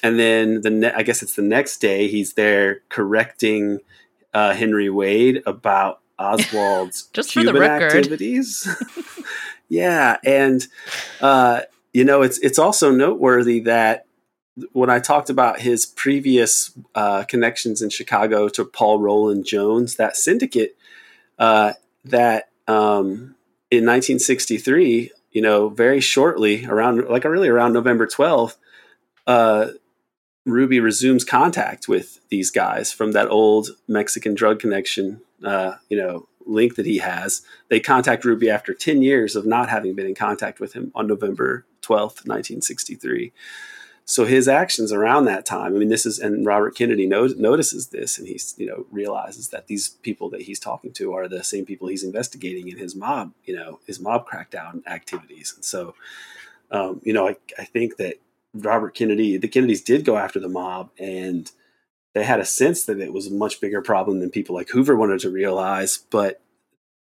[0.04, 3.80] And then the ne- I guess it's the next day he's there correcting
[4.34, 7.96] uh, Henry Wade about Oswald's Just for the record.
[7.96, 8.68] activities.
[9.70, 10.68] yeah, and
[11.22, 11.62] uh,
[11.94, 14.06] you know it's it's also noteworthy that
[14.74, 20.18] when I talked about his previous uh, connections in Chicago to Paul Roland Jones, that
[20.18, 20.76] syndicate,
[21.38, 21.74] uh,
[22.06, 23.36] that um,
[23.70, 28.56] in 1963, you know, very shortly around, like really around November 12th,
[29.28, 29.68] uh,
[30.48, 36.28] Ruby resumes contact with these guys from that old Mexican drug connection, uh, you know,
[36.46, 37.42] link that he has.
[37.68, 41.06] They contact Ruby after 10 years of not having been in contact with him on
[41.06, 43.34] November 12th, 1963
[44.10, 47.88] so his actions around that time i mean this is and robert kennedy knows, notices
[47.88, 51.44] this and he's you know realizes that these people that he's talking to are the
[51.44, 55.94] same people he's investigating in his mob you know his mob crackdown activities and so
[56.72, 58.16] um, you know I, I think that
[58.64, 61.52] robert kennedy the kennedys did go after the mob and
[62.14, 64.96] they had a sense that it was a much bigger problem than people like hoover
[64.96, 66.42] wanted to realize but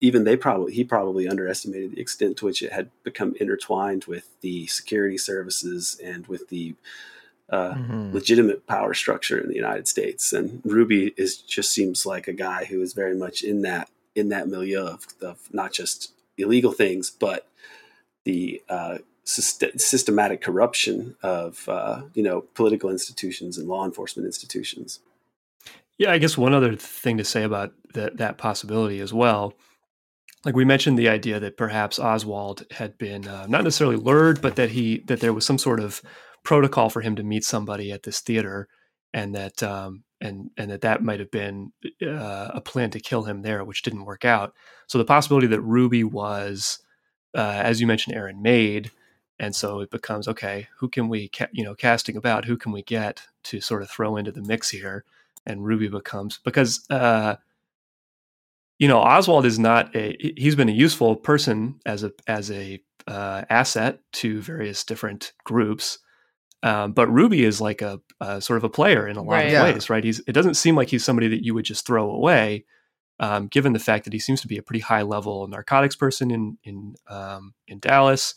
[0.01, 4.29] even they probably he probably underestimated the extent to which it had become intertwined with
[4.41, 6.75] the security services and with the
[7.49, 8.13] uh, Mhm.
[8.13, 10.31] legitimate power structure in the United States.
[10.31, 14.29] And Ruby is just seems like a guy who is very much in that in
[14.29, 17.47] that milieu of, of not just illegal things, but
[18.23, 24.99] the uh, systematic corruption of uh, you know political institutions and law enforcement institutions.
[25.97, 29.53] Yeah, I guess one other thing to say about that that possibility as well,
[30.45, 34.55] like we mentioned, the idea that perhaps Oswald had been uh, not necessarily lured, but
[34.55, 36.01] that he that there was some sort of
[36.43, 38.67] protocol for him to meet somebody at this theater,
[39.13, 43.23] and that um, and and that that might have been uh, a plan to kill
[43.23, 44.53] him there, which didn't work out.
[44.87, 46.79] So the possibility that Ruby was,
[47.35, 48.91] uh, as you mentioned, Aaron made.
[49.41, 50.67] And so it becomes okay.
[50.77, 52.45] Who can we, ca- you know, casting about?
[52.45, 55.03] Who can we get to sort of throw into the mix here?
[55.47, 57.35] and Ruby becomes because uh,
[58.79, 62.51] you know Oswald is not a he- he's been a useful person as a as
[62.51, 65.97] a uh, asset to various different groups,
[66.61, 69.45] um, but Ruby is like a, a sort of a player in a lot Right.
[69.47, 69.63] of Yeah.
[69.63, 70.03] ways, right?
[70.03, 72.65] He's it doesn't seem like he's somebody that you would just throw away,
[73.19, 76.29] um, given the fact that he seems to be a pretty high level narcotics person
[76.29, 78.35] in in um, in Dallas.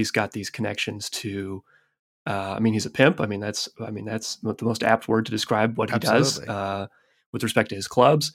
[0.00, 1.62] He's got these connections to
[2.26, 3.20] uh, I mean, he's a pimp.
[3.20, 6.38] I mean, that's I mean that's the most apt word to describe what he does
[6.40, 6.86] uh,
[7.32, 8.32] with respect to his clubs.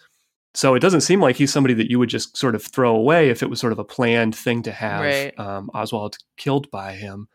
[0.54, 3.30] So it doesn't seem like he's somebody that you would just sort of throw away
[3.30, 5.40] if it was sort of a planned thing to have Right.
[5.40, 7.28] um, Oswald killed by him.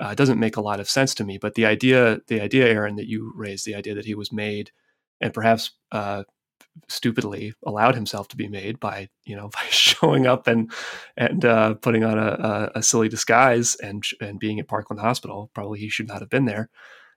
[0.00, 1.38] Uh, it doesn't make a lot of sense to me.
[1.38, 4.70] But the idea, the idea, Aaron, that you raised, the idea that he was made,
[5.20, 6.22] and perhaps uh,
[6.88, 10.72] stupidly allowed himself to be made by you know by showing up and
[11.16, 15.50] and uh, putting on a, a, a silly disguise and and being at Parkland Hospital.
[15.54, 16.70] Probably he should not have been there.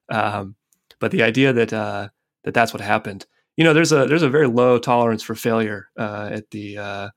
[0.10, 0.56] Um,
[1.00, 2.10] but the idea that uh,
[2.44, 3.26] that that's what happened.
[3.58, 7.10] You know, there's a there's a very low tolerance for failure uh, at the uh,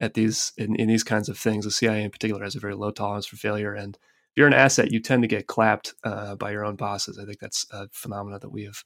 [0.00, 1.64] at these in, in these kinds of things.
[1.64, 4.54] The CIA in particular has a very low tolerance for failure, and if you're an
[4.54, 7.18] asset, you tend to get clapped uh, by your own bosses.
[7.18, 8.84] I think that's a phenomena that we have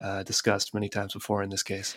[0.00, 1.96] uh, discussed many times before in this case.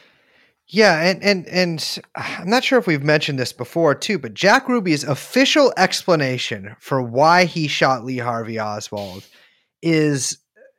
[0.72, 4.70] Yeah, and and and I'm not sure if we've mentioned this before too, but Jack
[4.70, 9.26] Ruby's official explanation for why he shot Lee Harvey Oswald
[9.82, 10.38] is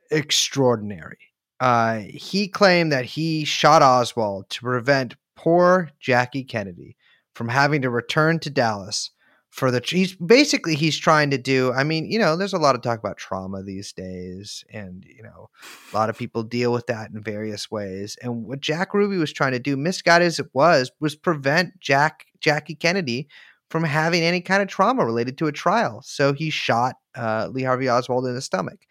[0.09, 1.17] extraordinary.
[1.59, 6.95] Uh, he claimed that he shot Oswald to prevent poor Jackie Kennedy
[7.35, 9.11] from having to return to Dallas
[9.51, 9.81] for the.
[9.85, 11.71] He's basically he's trying to do.
[11.73, 15.21] I mean, you know, there's a lot of talk about trauma these days, and you
[15.21, 15.49] know,
[15.93, 18.17] a lot of people deal with that in various ways.
[18.21, 22.25] And what Jack Ruby was trying to do, misguided as it was, was prevent Jack
[22.39, 23.27] Jackie Kennedy
[23.69, 26.01] from having any kind of trauma related to a trial.
[26.03, 28.85] So he shot uh, Lee Harvey Oswald in the stomach.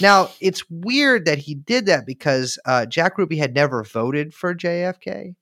[0.00, 4.54] Now it's weird that he did that because uh, Jack Ruby had never voted for
[4.54, 5.34] JFK.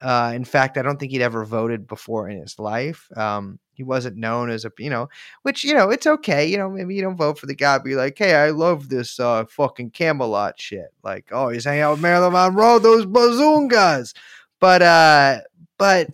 [0.00, 3.08] Uh, in fact, I don't think he'd ever voted before in his life.
[3.16, 5.08] Um, he wasn't known as a, you know,
[5.42, 6.46] which you know, it's okay.
[6.46, 9.20] You know, maybe you don't vote for the guy, be like, hey, I love this
[9.20, 10.92] uh, fucking Camelot shit.
[11.02, 14.14] Like, oh, he's hanging out with Marilyn Monroe, those bazoongas.
[14.60, 15.40] But, uh,
[15.76, 16.08] but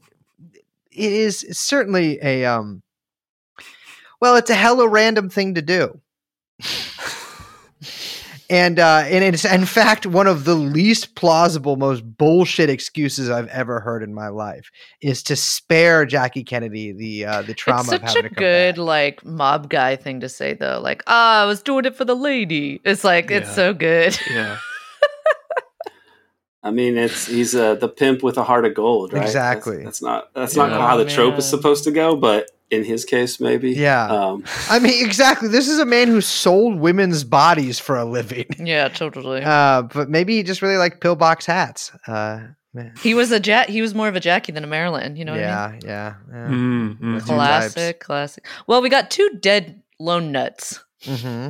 [0.90, 2.82] it is certainly a, um,
[4.20, 6.00] well, it's a hella random thing to do.
[8.50, 13.46] And uh, and it's in fact one of the least plausible, most bullshit excuses I've
[13.46, 17.92] ever heard in my life is to spare Jackie Kennedy the uh, the trauma it's
[17.92, 18.84] of such having a to come good back.
[18.84, 20.80] like mob guy thing to say though.
[20.82, 22.80] Like, ah, I was doing it for the lady.
[22.84, 24.18] It's like it's so good.
[24.28, 24.58] Yeah,
[26.62, 29.22] I mean, it's he's uh, the pimp with a heart of gold, right?
[29.22, 29.84] Exactly.
[29.84, 30.66] That's, not that's Yeah.
[30.66, 33.72] not how the trope is supposed to go, but in his case, maybe.
[33.72, 34.06] Yeah.
[34.06, 35.48] Um, I mean, exactly.
[35.48, 38.46] This is a man who sold women's bodies for a living.
[38.60, 39.42] Yeah, totally.
[39.42, 41.90] Uh, but maybe he just really liked pillbox hats.
[42.06, 42.92] Uh, man.
[43.02, 43.68] he was a Jack.
[43.68, 45.16] He was more of a Jackie than a Marilyn.
[45.16, 45.80] You know what I mean?
[45.84, 46.48] yeah, yeah, yeah.
[46.48, 47.14] Mm, mm.
[47.14, 48.46] That's Two Classic, classic.
[48.66, 50.84] Well, we got two dead lone nuts.
[51.04, 51.48] hmm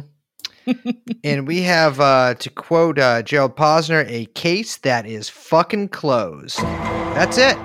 [1.24, 6.58] and we have, uh, to quote uh, Gerald Posner, a case that is fucking closed.
[6.58, 7.56] That's it.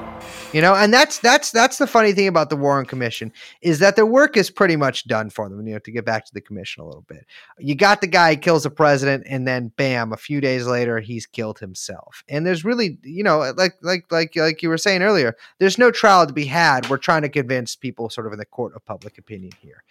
[0.55, 3.97] You know, and that's that's that's the funny thing about the Warren Commission is that
[3.97, 5.67] their work is pretty much done for them.
[5.67, 7.25] You know, to get back to the commission a little bit,
[7.59, 11.25] you got the guy kills the president, and then bam, a few days later, he's
[11.25, 12.23] killed himself.
[12.29, 15.91] And there's really, you know, like like like like you were saying earlier, there's no
[15.91, 16.89] trial to be had.
[16.89, 19.83] We're trying to convince people, sort of in the court of public opinion here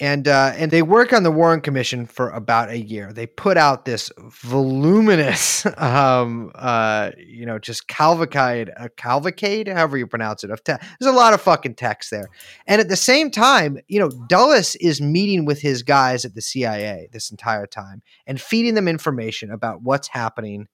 [0.00, 3.12] and uh, and they work on the Warren Commission for about a year.
[3.12, 10.06] They put out this voluminous, um, uh, you know, just cavalcade, a cavalcade, however you
[10.06, 10.50] pronounce it.
[10.50, 12.28] Of te- there's a lot of fucking text there,
[12.66, 16.42] and at the same time, you know, Dulles is meeting with his guys at the
[16.42, 20.68] CIA this entire time and feeding them information about what's happening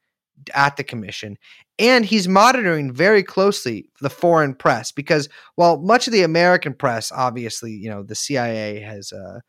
[0.54, 1.36] at the commission
[1.78, 7.10] and he's monitoring very closely the foreign press because while much of the american press
[7.12, 9.40] obviously you know the cia has uh,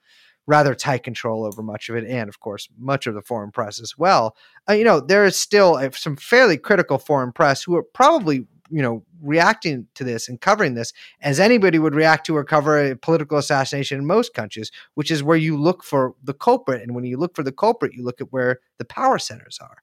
[0.47, 3.81] rather tight control over much of it and of course much of the foreign press
[3.81, 4.35] as well
[4.69, 8.47] uh, you know there is still uh, some fairly critical foreign press who are probably
[8.69, 12.91] you know reacting to this and covering this as anybody would react to or cover
[12.91, 16.95] a political assassination in most countries which is where you look for the culprit and
[16.95, 19.77] when you look for the culprit you look at where the power centers are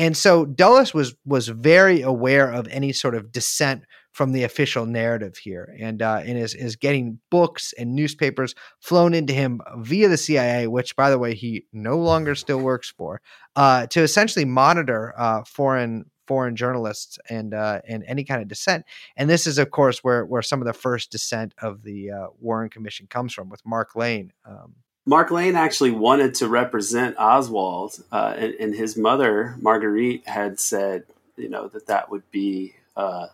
[0.00, 4.86] and so Dulles was was very aware of any sort of dissent from the official
[4.86, 10.08] narrative here, and uh, and is is getting books and newspapers flown into him via
[10.08, 13.20] the CIA, which, by the way, he no longer still works for,
[13.56, 18.86] uh, to essentially monitor uh, foreign foreign journalists and uh, and any kind of dissent.
[19.18, 22.26] And this is, of course, where where some of the first dissent of the uh,
[22.40, 24.32] Warren Commission comes from, with Mark Lane.
[24.46, 24.76] Um,
[25.06, 31.04] Mark Lane actually wanted to represent Oswald, uh, and, and, his mother Marguerite had said,
[31.36, 33.28] you know, that that would be uh,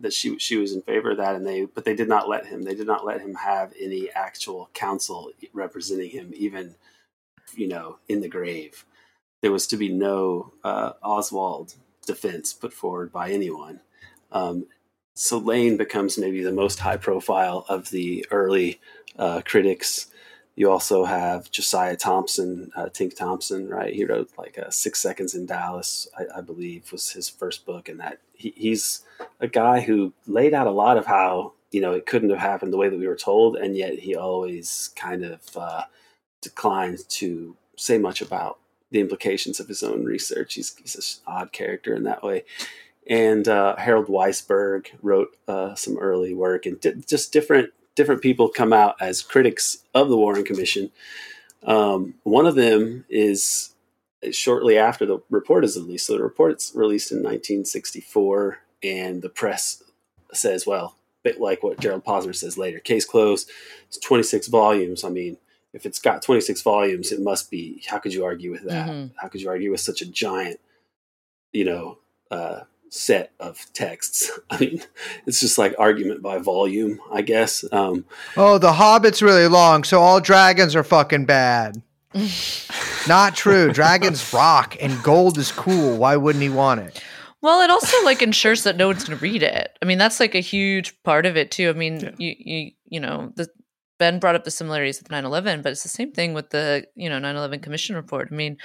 [0.00, 2.46] that she she was in favor of that, and they but they did not let
[2.46, 2.62] him.
[2.62, 6.74] They did not let him have any actual counsel representing him, even
[7.54, 8.84] you know, in the grave.
[9.40, 11.74] There was to be no uh, Oswald
[12.06, 13.80] defense put forward by anyone.
[14.32, 14.66] Um,
[15.14, 18.80] so Lane becomes maybe the most high profile of the early
[19.16, 20.08] uh, critics
[20.56, 23.92] you also have Josiah Thompson, uh, Tink Thompson, right?
[23.92, 27.88] He wrote like uh, Six Seconds in Dallas, I, I, believe, was his first book,
[27.88, 29.02] and that he, he's
[29.40, 32.72] a guy who laid out a lot of how you know it couldn't have happened
[32.72, 35.82] the way that we were told, and yet he always kind of uh,
[36.40, 38.58] declined to say much about
[38.90, 40.54] the implications of his own research.
[40.54, 42.44] He's, he's an odd character in that way.
[43.08, 48.48] And uh, Harold Weisberg wrote uh, some early work and di- just different different people
[48.48, 50.90] come out as critics of the Warren Commission.
[51.62, 53.74] Um, one of them is
[54.32, 56.06] shortly after the report is released.
[56.06, 59.82] So the report's released in 1964, and the press
[60.32, 63.50] says, well, a bit like what Gerald Posner says later, case closed.
[63.88, 65.04] It's 26 volumes.
[65.04, 65.36] I mean,
[65.72, 67.82] if it's got 26 volumes, it must be.
[67.88, 68.88] How could you argue with that?
[68.88, 69.16] Mm-hmm.
[69.20, 70.60] How could you argue with such a giant,
[71.52, 71.98] you know,
[72.30, 72.60] uh,
[72.94, 74.30] set of texts.
[74.50, 74.82] I mean,
[75.26, 77.64] it's just like argument by volume, I guess.
[77.72, 78.04] Um,
[78.36, 81.82] oh, the Hobbit's really long, so all dragons are fucking bad.
[83.08, 83.72] Not true.
[83.72, 85.96] Dragons rock and gold is cool.
[85.96, 87.02] Why wouldn't he want it?
[87.42, 89.76] Well, it also like ensures that no one's going to read it.
[89.82, 91.68] I mean, that's like a huge part of it too.
[91.68, 92.10] I mean, yeah.
[92.16, 93.48] you you you know, the
[93.98, 97.10] Ben brought up the similarities with 9/11, but it's the same thing with the, you
[97.10, 98.28] know, 9/11 commission report.
[98.30, 98.56] I mean,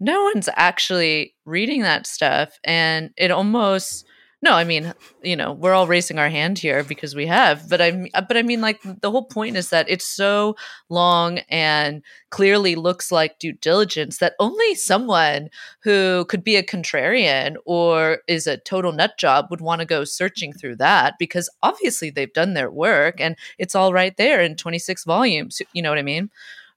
[0.00, 4.06] no one's actually reading that stuff and it almost
[4.42, 7.80] no i mean you know we're all raising our hand here because we have but
[7.80, 10.56] i but i mean like the whole point is that it's so
[10.88, 15.50] long and clearly looks like due diligence that only someone
[15.82, 20.04] who could be a contrarian or is a total nut job would want to go
[20.04, 24.56] searching through that because obviously they've done their work and it's all right there in
[24.56, 26.30] 26 volumes you know what i mean?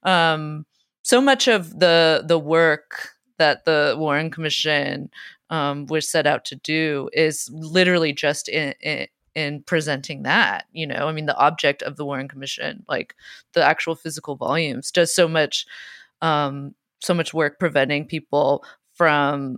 [0.04, 0.66] Um
[1.04, 5.10] so much of the the work that the Warren Commission
[5.50, 10.66] um, was set out to do is literally just in, in, in presenting that.
[10.72, 13.16] You know, I mean, the object of the Warren Commission, like
[13.54, 15.66] the actual physical volumes, does so much,
[16.22, 19.58] um, so much work preventing people from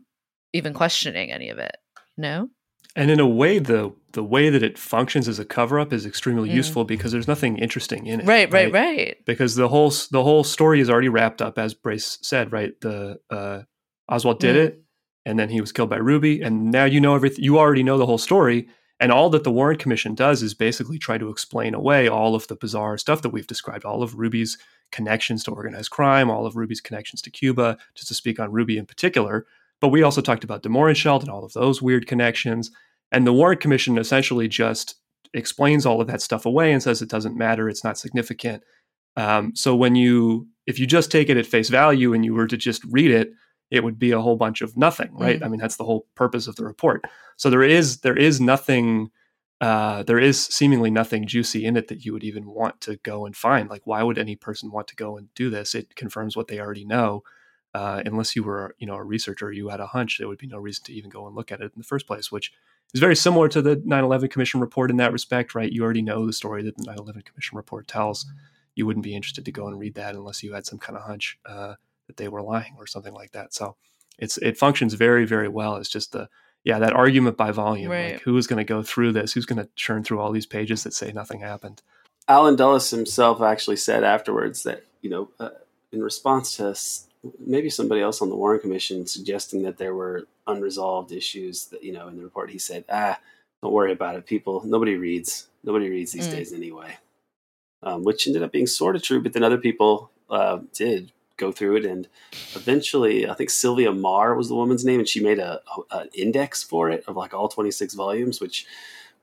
[0.54, 1.78] even questioning any of it.
[2.18, 2.50] No.
[2.96, 6.06] And in a way, the the way that it functions as a cover up is
[6.06, 6.54] extremely mm.
[6.54, 8.26] useful because there's nothing interesting in it.
[8.26, 9.26] Right, right, right, right.
[9.26, 12.52] Because the whole the whole story is already wrapped up, as Brace said.
[12.52, 13.62] Right, the uh,
[14.10, 14.66] Oswald did mm.
[14.68, 14.84] it,
[15.26, 17.44] and then he was killed by Ruby, and now you know everything.
[17.44, 18.68] You already know the whole story,
[19.00, 22.48] And all that the Warren Commission does is basically try to explain away all of
[22.48, 24.58] the bizarre stuff that we've described, all of Ruby's
[24.92, 28.78] connections to organized crime, all of Ruby's connections to Cuba, just to speak on Ruby
[28.78, 29.46] in particular.
[29.82, 32.72] But we also talked about De Mohrenschildt and all of those weird connections.
[33.12, 34.96] And the Warren Commission essentially just
[35.34, 38.64] explains all of that stuff away and says it doesn't matter, it's not significant.
[39.18, 42.48] Um, so when you, if you just take it at face value and you were
[42.48, 43.32] to just read it,
[43.72, 45.40] it would be a whole bunch of nothing, right?
[45.40, 45.46] Mm.
[45.46, 47.04] I mean, that's the whole purpose of the report.
[47.38, 49.10] So there is there is nothing,
[49.60, 53.26] uh, there is seemingly nothing juicy in it that you would even want to go
[53.26, 53.70] and find.
[53.70, 55.74] Like, why would any person want to go and do this?
[55.74, 57.24] It confirms what they already know.
[57.74, 60.48] Uh, unless you were, you know, a researcher, you had a hunch, there would be
[60.48, 62.54] no reason to even go and look at it in the first place, which
[62.96, 65.72] is very similar to the 9/11 Commission report in that respect, right?
[65.72, 68.26] You already know the story that the 9/11 Commission report tells.
[68.74, 71.04] You wouldn't be interested to go and read that unless you had some kind of
[71.04, 71.76] hunch uh,
[72.08, 73.54] that they were lying or something like that.
[73.54, 73.76] So
[74.18, 75.76] it's it functions very very well.
[75.76, 76.30] It's just the
[76.64, 77.92] yeah that argument by volume.
[77.92, 78.14] Right.
[78.14, 79.34] Like who is going to go through this?
[79.34, 81.82] Who's going to churn through all these pages that say nothing happened?
[82.28, 85.50] Allen Dulles himself actually said afterwards that you know, uh,
[85.92, 87.08] in response to s-
[87.40, 91.92] maybe somebody else on the Warren Commission suggesting that there were unresolved issues that you
[91.92, 93.20] know in the report, he said, "Ah,
[93.62, 94.26] don't worry about it.
[94.26, 95.48] People, nobody reads.
[95.64, 96.32] Nobody reads these Mm.
[96.32, 96.98] days anyway."
[97.84, 101.52] Um, which ended up being sort of true, but then other people uh, did go
[101.52, 102.08] through it, and
[102.56, 105.62] eventually, I think Sylvia Meagher was the woman's name, and she made a,
[105.92, 108.66] a an index for it of like all twenty six volumes, which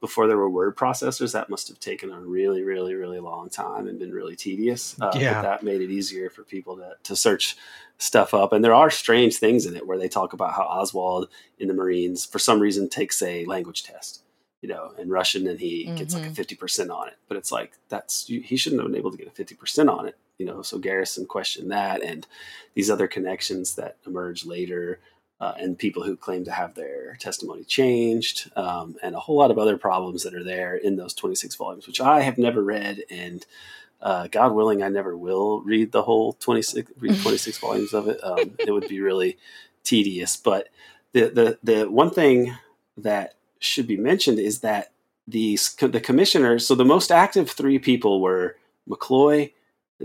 [0.02, 3.86] before there were word processors, that must have taken a really, really, really long time
[3.86, 4.96] and been really tedious.
[5.00, 5.34] Uh, Yeah.
[5.34, 7.56] But that made it easier for people to, to search
[7.98, 8.52] stuff up.
[8.52, 11.28] And there are strange things in it where they talk about how Oswald
[11.60, 14.24] in the Marines, for some reason, takes a language test,
[14.60, 17.14] you know, in Russian and he gets like a 50% on it.
[17.28, 20.18] But it's like, that's, he shouldn't have been able to get a 50% on it,
[20.36, 20.62] you know.
[20.62, 22.26] So Garrison questioned that and
[22.74, 24.98] these other connections that emerge later
[25.42, 29.50] uh, and people who claim to have their testimony changed, um, and a whole lot
[29.50, 33.02] of other problems that are there in those 26 volumes, which I have never read.
[33.10, 33.44] And
[34.00, 38.22] uh, God willing, I never will read the whole 26, read 26 volumes of it.
[38.22, 39.36] Um, it would be really
[39.82, 40.36] tedious.
[40.36, 40.68] But
[41.12, 42.54] the, the, the one thing
[42.96, 44.92] that should be mentioned is that
[45.26, 48.56] the, the commissioners, so the most active three people were
[48.88, 49.52] McCloy,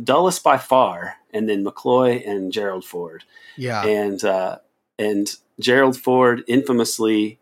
[0.04, 3.24] Dulles by far, and then McCloy and Gerald Ford
[3.56, 3.84] Yeah.
[3.84, 4.58] and uh,
[5.00, 7.40] and Gerald Ford infamously,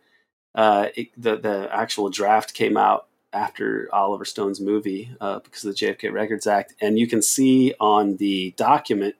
[0.53, 5.75] uh, it, the the actual draft came out after Oliver Stone's movie uh, because of
[5.75, 9.15] the JFK Records Act, and you can see on the document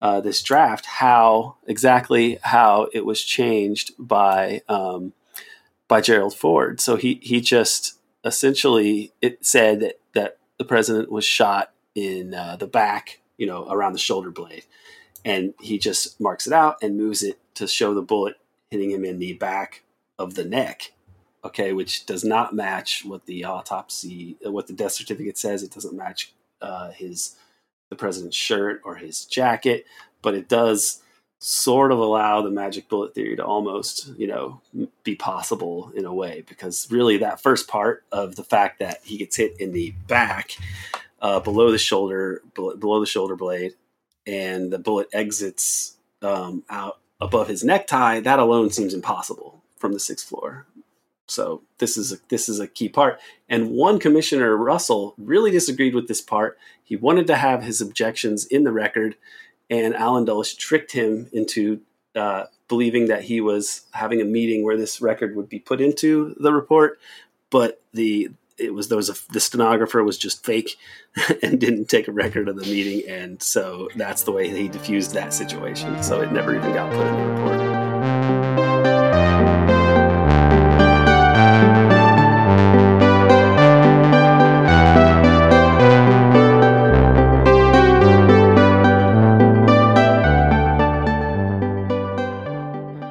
[0.00, 5.12] uh, this draft how exactly how it was changed by um,
[5.88, 6.80] by Gerald Ford.
[6.80, 12.56] So he he just essentially it said that that the president was shot in uh,
[12.56, 14.64] the back, you know, around the shoulder blade
[15.24, 18.36] and he just marks it out and moves it to show the bullet
[18.70, 19.82] hitting him in the back
[20.18, 20.92] of the neck
[21.44, 25.62] okay which does not match what the autopsy uh, what the death certificate says.
[25.62, 27.36] It doesn't match uh, his
[27.88, 29.86] the president's shirt or his jacket
[30.22, 31.02] but it does
[31.42, 34.60] sort of allow the magic bullet theory to almost you know
[35.02, 39.16] be possible in a way because really that first part of the fact that he
[39.16, 40.54] gets hit in the back
[41.22, 43.74] uh, below the shoulder below the shoulder blade
[44.30, 50.00] and the bullet exits um, out above his necktie, that alone seems impossible from the
[50.00, 50.66] sixth floor.
[51.26, 53.20] So this is a, this is a key part.
[53.48, 56.58] And one commissioner, Russell, really disagreed with this part.
[56.82, 59.16] He wanted to have his objections in the record,
[59.68, 61.80] and Allen Dulles tricked him into
[62.14, 66.34] uh, believing that he was having a meeting where this record would be put into
[66.38, 66.98] the report.
[67.50, 68.30] But the
[68.60, 70.76] it was there was a the stenographer was just fake
[71.42, 75.14] and didn't take a record of the meeting, and so that's the way he diffused
[75.14, 76.02] that situation.
[76.02, 77.70] So it never even got put in the report.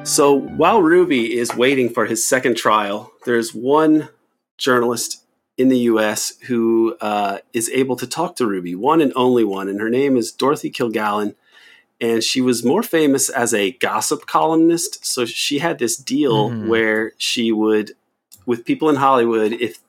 [0.04, 4.08] So while Ruby is waiting for his second trial, there's one
[4.58, 5.24] journalist
[5.60, 6.38] in the U.S.
[6.46, 10.16] who uh, is able to talk to Ruby, one and only one, and her name
[10.16, 11.34] is Dorothy Kilgallen.
[12.00, 15.04] And she was more famous as a gossip columnist.
[15.04, 16.66] So she had this deal Mhm.
[16.68, 17.92] where she would,
[18.46, 19.80] with people in Hollywood, if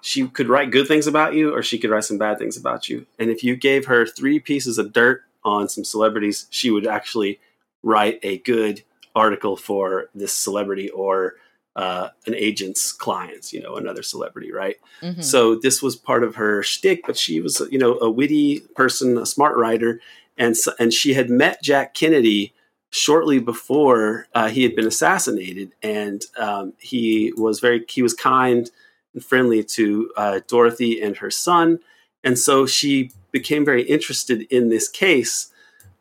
[0.00, 2.88] she could write good things about you or she could write some bad things about
[2.88, 3.06] you.
[3.16, 7.38] And if you gave her three pieces of dirt on some celebrities, she would actually
[7.84, 8.82] write a good
[9.14, 11.36] article for this celebrity or
[11.76, 14.76] uh, an agent's clients, you know, another celebrity, right?
[15.02, 15.22] Mhm.
[15.22, 19.16] So this was part of her shtick, but she was, you know, a witty person,
[19.16, 20.00] a smart writer,
[20.36, 22.52] and so, and she had met Jack Kennedy
[22.90, 28.70] shortly before uh, he had been assassinated, and um, he was very he was kind
[29.14, 31.78] and friendly to uh, Dorothy and her son,
[32.24, 35.52] and so she became very interested in this case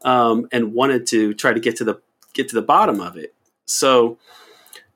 [0.02, 2.02] um, and wanted to try to get to the
[2.34, 3.34] get to the bottom of it.
[3.66, 4.18] So,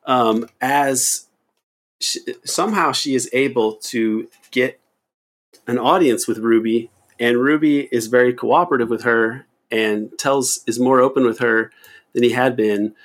[0.05, 1.27] um, as
[1.99, 4.79] she, somehow she is able to get
[5.67, 10.99] an audience with Ruby, and Ruby is very cooperative with her and tells is more
[10.99, 11.71] open with her
[12.13, 12.95] than he had been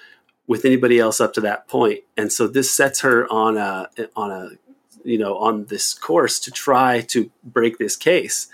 [0.47, 2.01] with anybody else up to that point.
[2.17, 4.51] And so this sets her on a on a
[5.05, 8.49] you know on this course to try to break this case.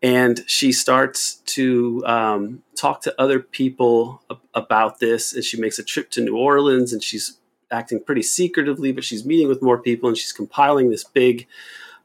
[0.00, 4.22] And she starts to um, talk to other people
[4.54, 7.38] about this, and she makes a trip to New Orleans, and she's
[7.70, 11.46] acting pretty secretively, but she's meeting with more people, and she's compiling this big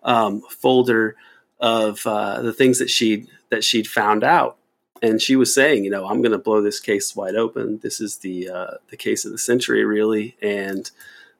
[0.03, 1.15] um, folder
[1.59, 4.57] of uh, the things that she that she'd found out
[5.03, 7.79] and she was saying, you know, I'm going to blow this case wide open.
[7.83, 10.89] This is the uh, the case of the century, really, and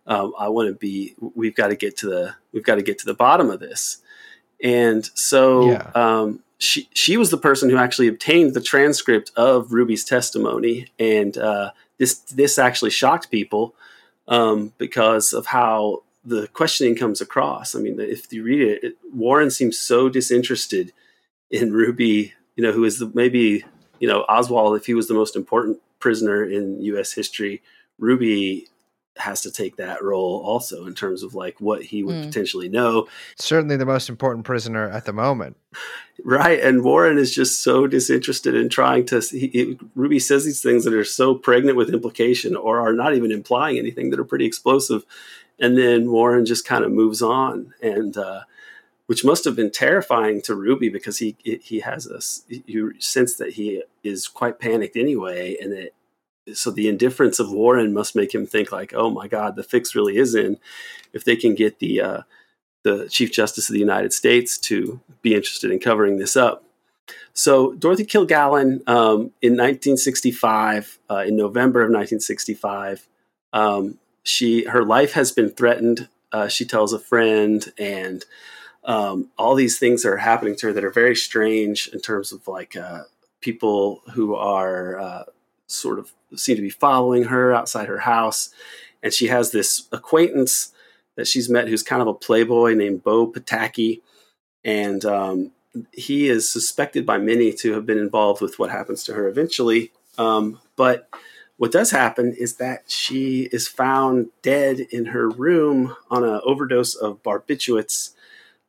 [0.06, 1.16] um, I want to be.
[1.34, 4.00] We've got to get to the we've got to get to the bottom of this.
[4.62, 5.90] And so Yeah.
[5.95, 11.38] um, she she was the person who actually obtained the transcript of Ruby's testimony, and
[11.38, 13.76] uh, this this actually shocked people
[14.28, 17.76] um, because of how the questioning comes across.
[17.76, 20.94] I mean, if you read it, it Warren seems so disinterested
[21.52, 23.66] in Ruby you know, who is the, maybe,
[24.00, 27.14] you know, Oswald, if he was the most important prisoner in U.S.
[27.14, 27.62] history,
[27.98, 28.68] Ruby
[29.18, 32.26] has to take that role also in terms of like what he would Mm.
[32.26, 33.07] potentially know.
[33.38, 35.56] Certainly the most important prisoner at the moment.
[36.23, 36.60] Right.
[36.60, 40.84] And Warren is just so disinterested in trying to, he, he- Ruby says these things
[40.85, 44.45] that are so pregnant with implication or are not even implying anything that are pretty
[44.45, 45.03] explosive.
[45.60, 47.73] And then Warren just kind of moves on.
[47.81, 48.41] And, uh,
[49.06, 52.22] which must have been terrifying to Ruby because he he has a
[52.65, 55.90] you sense that he is quite panicked anyway, and that
[56.53, 59.95] so the indifference of Warren must make him think like, oh my God, the fix
[59.95, 60.57] really is in.
[61.14, 62.22] If they can get the uh,
[62.84, 66.64] the Chief Justice of the United States to be interested in covering this up.
[67.34, 73.07] So Dorothy Kilgallen um, in 1965, uh, in November of 1965,
[73.53, 76.07] um, she her life has been threatened.
[76.32, 78.26] Uh, she tells a friend, and
[78.84, 82.48] um, all these things are happening to her that are very strange in terms of
[82.48, 83.03] like uh,
[83.41, 85.24] people who are uh,
[85.74, 88.50] sort of seem to be following her outside her house,
[89.02, 90.72] and she has this acquaintance
[91.16, 94.02] that she's met who's kind of a playboy named Bo Pataky,
[94.64, 95.52] and um,
[95.91, 99.91] he is suspected by many to have been involved with what happens to her eventually.
[100.18, 101.10] Um, but
[101.58, 106.95] what does happen is that she is found dead in her room on an overdose
[106.95, 108.12] of barbiturates,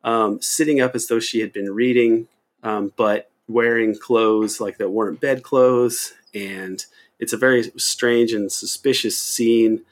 [0.02, 2.28] um, sitting up as though she had been reading,
[2.62, 6.14] um, but wearing clothes like that weren't bed clothes.
[6.34, 6.84] And
[7.18, 9.82] it's a very strange and suspicious scene.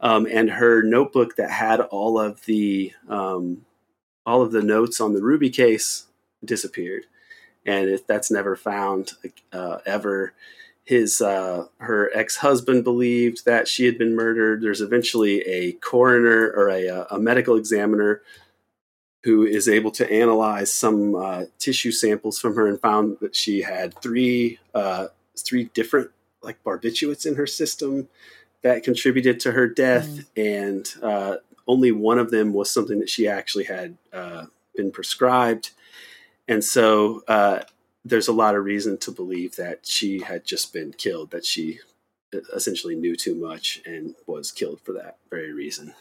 [0.00, 3.64] Um, and her notebook that had all of the um,
[4.26, 6.06] all of the notes on the Ruby case
[6.44, 7.04] disappeared,
[7.64, 9.12] and that's never found
[9.52, 10.34] uh, ever.
[10.84, 14.60] His uh, her ex husband believed that she had been murdered.
[14.60, 18.20] There's eventually a coroner or a, uh, a medical examiner
[19.26, 23.62] who is able to analyze some uh, tissue samples from her and found that she
[23.62, 26.12] had three uh, three different
[26.42, 28.08] like barbiturates in her system
[28.62, 31.36] that contributed to her death, and uh,
[31.66, 34.46] only one of them was something that she actually had uh,
[34.76, 35.72] been prescribed.
[36.46, 37.60] And so uh,
[38.04, 41.80] there's a lot of reason to believe that she had just been killed, that she
[42.54, 45.94] essentially knew too much and was killed for that very reason.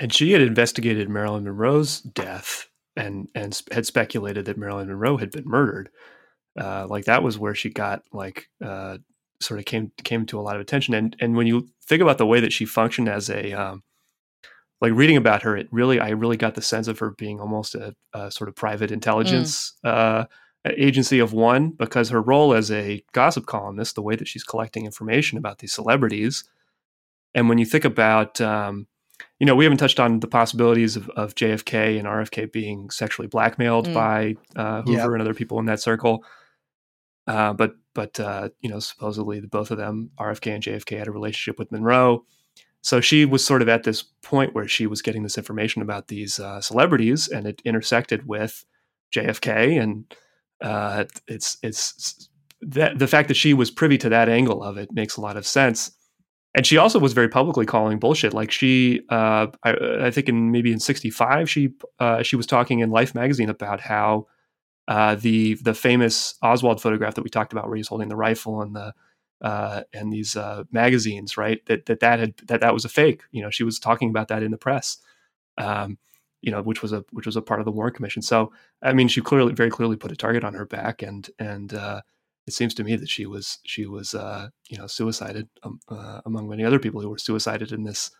[0.00, 5.18] And she had investigated Marilyn Monroe's death and and sp- had speculated that Marilyn Monroe
[5.18, 5.90] had been murdered.
[6.58, 8.96] Uh, like that was where she got like uh,
[9.40, 10.94] sort of came came to a lot of attention.
[10.94, 13.82] And and when you think about the way that she functioned as a um,
[14.80, 17.74] like reading about her, it really I really got the sense of her being almost
[17.74, 20.24] a, a sort of private intelligence uh,
[20.66, 24.86] agency of one because her role as a gossip columnist, the way that she's collecting
[24.86, 26.44] information about these celebrities,
[27.34, 28.86] and when you think about um,
[29.40, 33.26] you know, we haven't touched on the possibilities of, of JFK and RFK being sexually
[33.26, 33.94] blackmailed Mm.
[33.94, 35.10] by uh, Hoover Yep.
[35.12, 36.24] and other people in that circle.
[37.26, 41.08] Uh, but but uh, you know, supposedly the both of them, RFK and JFK, had
[41.08, 42.24] a relationship with Monroe.
[42.82, 46.08] So she was sort of at this point where she was getting this information about
[46.08, 48.64] these uh, celebrities, and it intersected with
[49.14, 50.14] JFK, and
[50.60, 52.28] uh, it's it's
[52.62, 55.36] that the fact that she was privy to that angle of it makes a lot
[55.36, 55.92] of sense
[56.54, 58.34] and she also was very publicly calling bullshit.
[58.34, 62.80] Like she, uh, I, I think in maybe in '65, she uh, she was talking
[62.80, 64.26] in Life magazine about how
[64.88, 68.62] uh, the the famous Oswald photograph that we talked about, where he's holding the rifle
[68.62, 68.92] and the
[69.42, 71.64] uh, and these uh, magazines, right?
[71.66, 73.22] That that that had that that was a fake.
[73.30, 74.98] You know, she was talking about that in the press.
[75.56, 75.98] Um,
[76.42, 78.22] you know, which was a which was a part of the Warren Commission.
[78.22, 78.52] So,
[78.82, 82.00] I mean, she clearly, very clearly, put a target on her back, and and uh,
[82.50, 86.20] it seems to me that she was she was uh, you know suicided um, uh,
[86.26, 88.10] among many other people who were suicided in this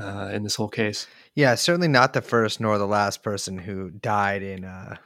[0.00, 1.06] uh, in this whole case.
[1.34, 4.96] Yeah, certainly not the first nor the last person who died in uh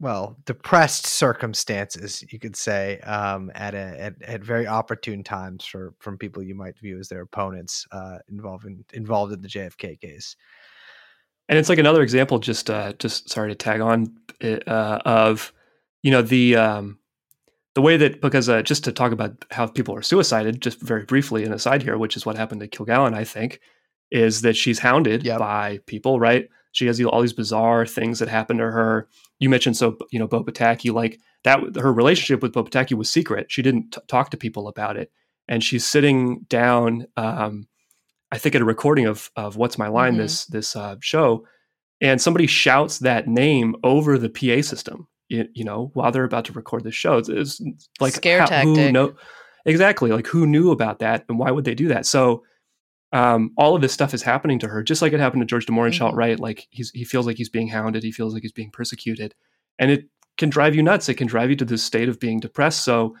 [0.00, 5.92] well, depressed circumstances, you could say, um, at a at, at very opportune times for
[5.98, 9.98] from people you might view as their opponents uh, involved in, involved in the JFK
[9.98, 10.36] case.
[11.48, 15.52] And it's like another example, just uh, just sorry to tag on uh, of
[16.02, 16.98] you know the um,
[17.74, 21.04] the way that because uh, just to talk about how people are suicided, just very
[21.04, 23.60] briefly, an aside here, which is what happened to Kilgallen, I think,
[24.10, 25.38] is that she's hounded Yep.
[25.38, 26.48] by people, right?
[26.72, 29.08] She has all these bizarre things that happen to her.
[29.38, 31.60] You mentioned so you know Bo Pataky, like that.
[31.76, 33.50] Her relationship with Bo Pataky was secret.
[33.50, 35.10] She didn't t- talk to people about it,
[35.48, 37.06] and she's sitting down.
[37.16, 37.68] Um,
[38.30, 40.18] I think at a recording of of What's My Line Mhm.
[40.18, 41.46] this this uh, show,
[42.00, 45.06] and somebody shouts that name over the PA system.
[45.28, 47.60] You, you know, while they're about to record the show, it's, it's
[48.00, 48.92] like Scare Who tactic.
[48.92, 49.14] know,
[49.66, 52.06] exactly, like who knew about that, and why would they do that?
[52.06, 52.44] So
[53.12, 55.66] um, all of this stuff is happening to her, just like it happened to George
[55.66, 56.14] de Mhm.
[56.16, 56.38] right?
[56.38, 59.34] Like he's he feels like he's being hounded, he feels like he's being persecuted,
[59.78, 61.08] and it can drive you nuts.
[61.08, 62.84] It can drive you to this state of being depressed.
[62.84, 63.16] So,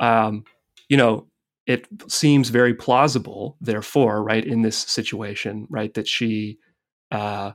[0.00, 0.44] um,
[0.88, 1.26] you know,
[1.66, 6.58] it seems very plausible, therefore, right, in this situation, right, that she,
[7.10, 7.52] uh,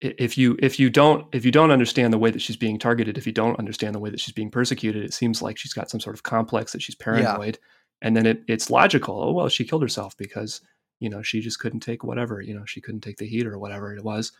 [0.00, 3.18] if you if you don't if you don't understand the way that she's being targeted,
[3.18, 5.90] if you don't understand the way that she's being persecuted, it seems like she's got
[5.90, 7.58] some sort of complex that she's paranoid,
[8.00, 9.22] and then it, it's logical.
[9.22, 10.62] Oh well, she killed herself because
[11.00, 13.58] you know she just couldn't take whatever you know she couldn't take the heat or
[13.58, 14.32] whatever it was.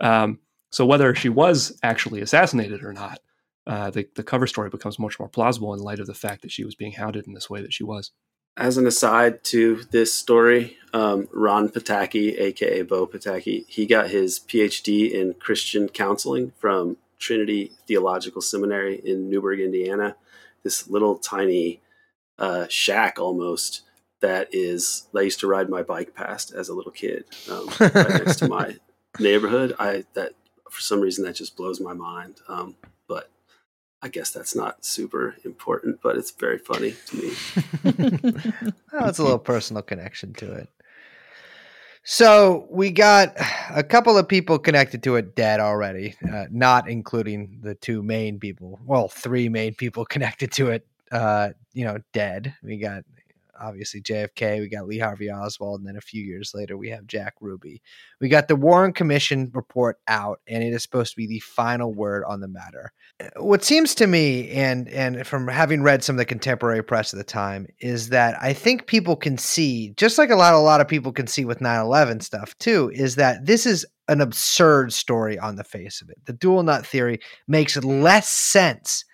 [0.00, 0.38] Um,
[0.70, 3.20] so whether she was actually assassinated or not,
[3.66, 6.52] uh, the the cover story becomes much more plausible in light of the fact that
[6.52, 8.12] she was being hounded in this way that she was.
[8.56, 14.38] As an aside to this story, um, Ron Pataky, aka Bo Pataky, he got his
[14.40, 20.16] PhD in Christian counseling from Trinity Theological Seminary in Newburgh, Indiana.
[20.62, 21.80] This little tiny
[22.38, 23.82] uh, shack almost
[24.20, 28.24] that is I used to ride my bike past as a little kid, um, right
[28.24, 28.76] next to my
[29.18, 29.74] neighborhood.
[29.78, 30.32] I that
[30.70, 32.40] for some reason that just blows my mind.
[32.48, 32.76] Um,
[34.02, 37.32] I guess that's not super important, but it's very funny to me.
[38.92, 40.68] well, it's a little personal connection to it.
[42.04, 43.36] So we got
[43.70, 48.40] a couple of people connected to it dead already, uh, not including the two main
[48.40, 48.80] people.
[48.84, 52.54] Well, three main people connected to it, uh, you know, dead.
[52.62, 53.04] We got
[53.60, 57.06] obviously JFK, we got Lee Harvey Oswald, and then a few years later we have
[57.06, 57.82] Jack Ruby.
[58.20, 61.92] We got the Warren Commission report out, and it is supposed to be the final
[61.92, 66.14] word on the matter uh, what seems to me and and from having read some
[66.14, 70.18] of the contemporary press at the time is that I think people can see just
[70.18, 73.44] like a lot a lot of people can see with 9/11 stuff too is that
[73.46, 76.18] this is an absurd story on the face of it.
[76.26, 79.04] The dual nut theory makes less sense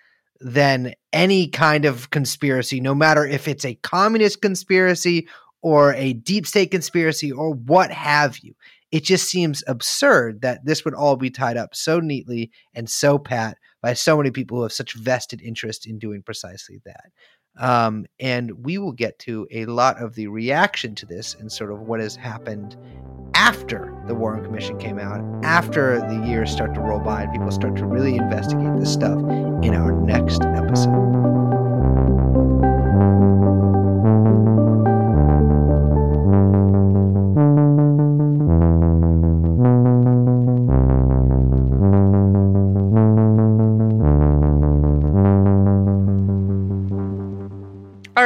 [0.41, 5.27] than any kind of conspiracy no matter if it's a communist conspiracy
[5.61, 8.53] or a deep state conspiracy or what have you.
[8.91, 13.19] It just seems absurd that this would all be tied up so neatly and so
[13.19, 17.11] pat by so many people who have such vested interest in doing precisely that.
[17.59, 21.71] Um, and we will get to a lot of the reaction to this and sort
[21.71, 22.77] of what has happened
[23.35, 27.51] after the Warren Commission came out, after the years start to roll by and people
[27.51, 29.19] start to really investigate this stuff
[29.63, 31.68] in our next episode.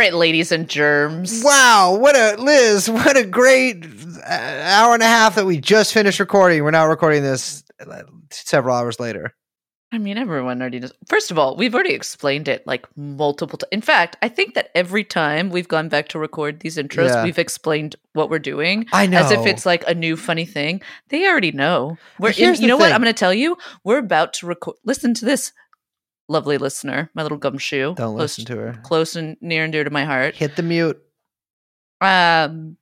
[0.04, 1.42] Right, ladies and germs.
[1.46, 3.86] Wow, what a Liz, what a great
[4.28, 6.62] uh, hour and a half that we just finished recording.
[6.62, 9.34] We're now recording this uh, several hours later.
[9.94, 10.92] I mean, everyone already knows.
[11.06, 13.70] First of all, we've already explained it like multiple times.
[13.72, 17.24] In fact, I think that every time we've gone back to record these intros, Yeah.
[17.24, 19.20] we've explained what we're doing I know.
[19.20, 20.82] as if it's like a new funny thing.
[21.10, 21.98] They already know.
[22.20, 22.92] We're in, you know what?
[22.92, 23.56] I'm going to tell you.
[23.86, 24.76] We're about to record.
[24.84, 25.54] Listen to this,
[26.28, 27.96] lovely listener, my little gumshoe.
[27.96, 28.80] Don't close, listen to her.
[28.84, 30.36] Close and near and dear to my heart.
[30.36, 31.02] Hit the mute.
[32.02, 32.78] Um,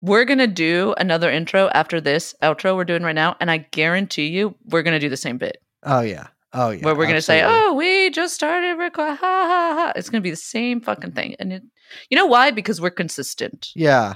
[0.00, 4.26] we're gonna do another intro after this outro we're doing right now, and I guarantee
[4.28, 6.28] you, we're gonna do the same bit Oh yeah.
[6.52, 6.84] Oh yeah.
[6.84, 9.92] where we're gonna say, "Oh, we just started record." Ha ha ha!
[9.96, 11.62] It's gonna be the same fucking thing, and it,
[12.10, 12.50] you know why?
[12.50, 13.70] Because we're consistent.
[13.74, 14.14] Yeah.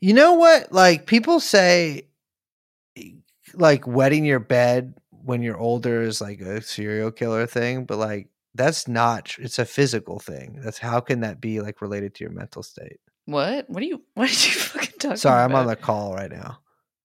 [0.00, 0.72] You know what?
[0.72, 2.08] Like people say
[3.54, 4.94] like wetting your bed
[5.24, 9.64] when you're older is like a serial killer thing, but like that's not it's a
[9.64, 10.60] physical thing.
[10.62, 13.00] That's how can that be like related to your mental state?
[13.26, 13.68] What?
[13.68, 14.02] What are you?
[14.14, 15.56] What did you fucking talking Sorry, about?
[15.56, 16.58] I'm on the call right now.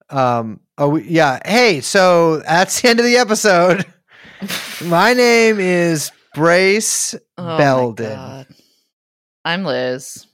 [0.10, 0.60] Um.
[0.78, 1.40] Oh, yeah.
[1.46, 3.86] Hey, so that's the end of the episode.
[4.86, 8.46] My name is Brace Oh Belden.
[9.46, 10.26] I'm Liz.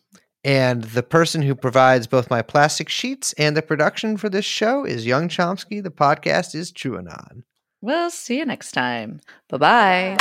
[0.44, 4.86] And the person who provides both my plastic sheets and the production for this show
[4.86, 5.82] is Young Chomsky.
[5.82, 7.42] The podcast is TrueAnon.
[7.86, 9.22] We'll see you next time.
[9.48, 10.18] Bye-bye.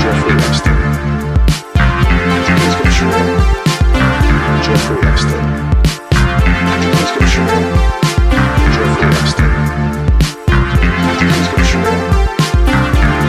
[0.00, 0.80] Jeffrey Epstein.
[4.64, 5.44] Jeffrey Epstein.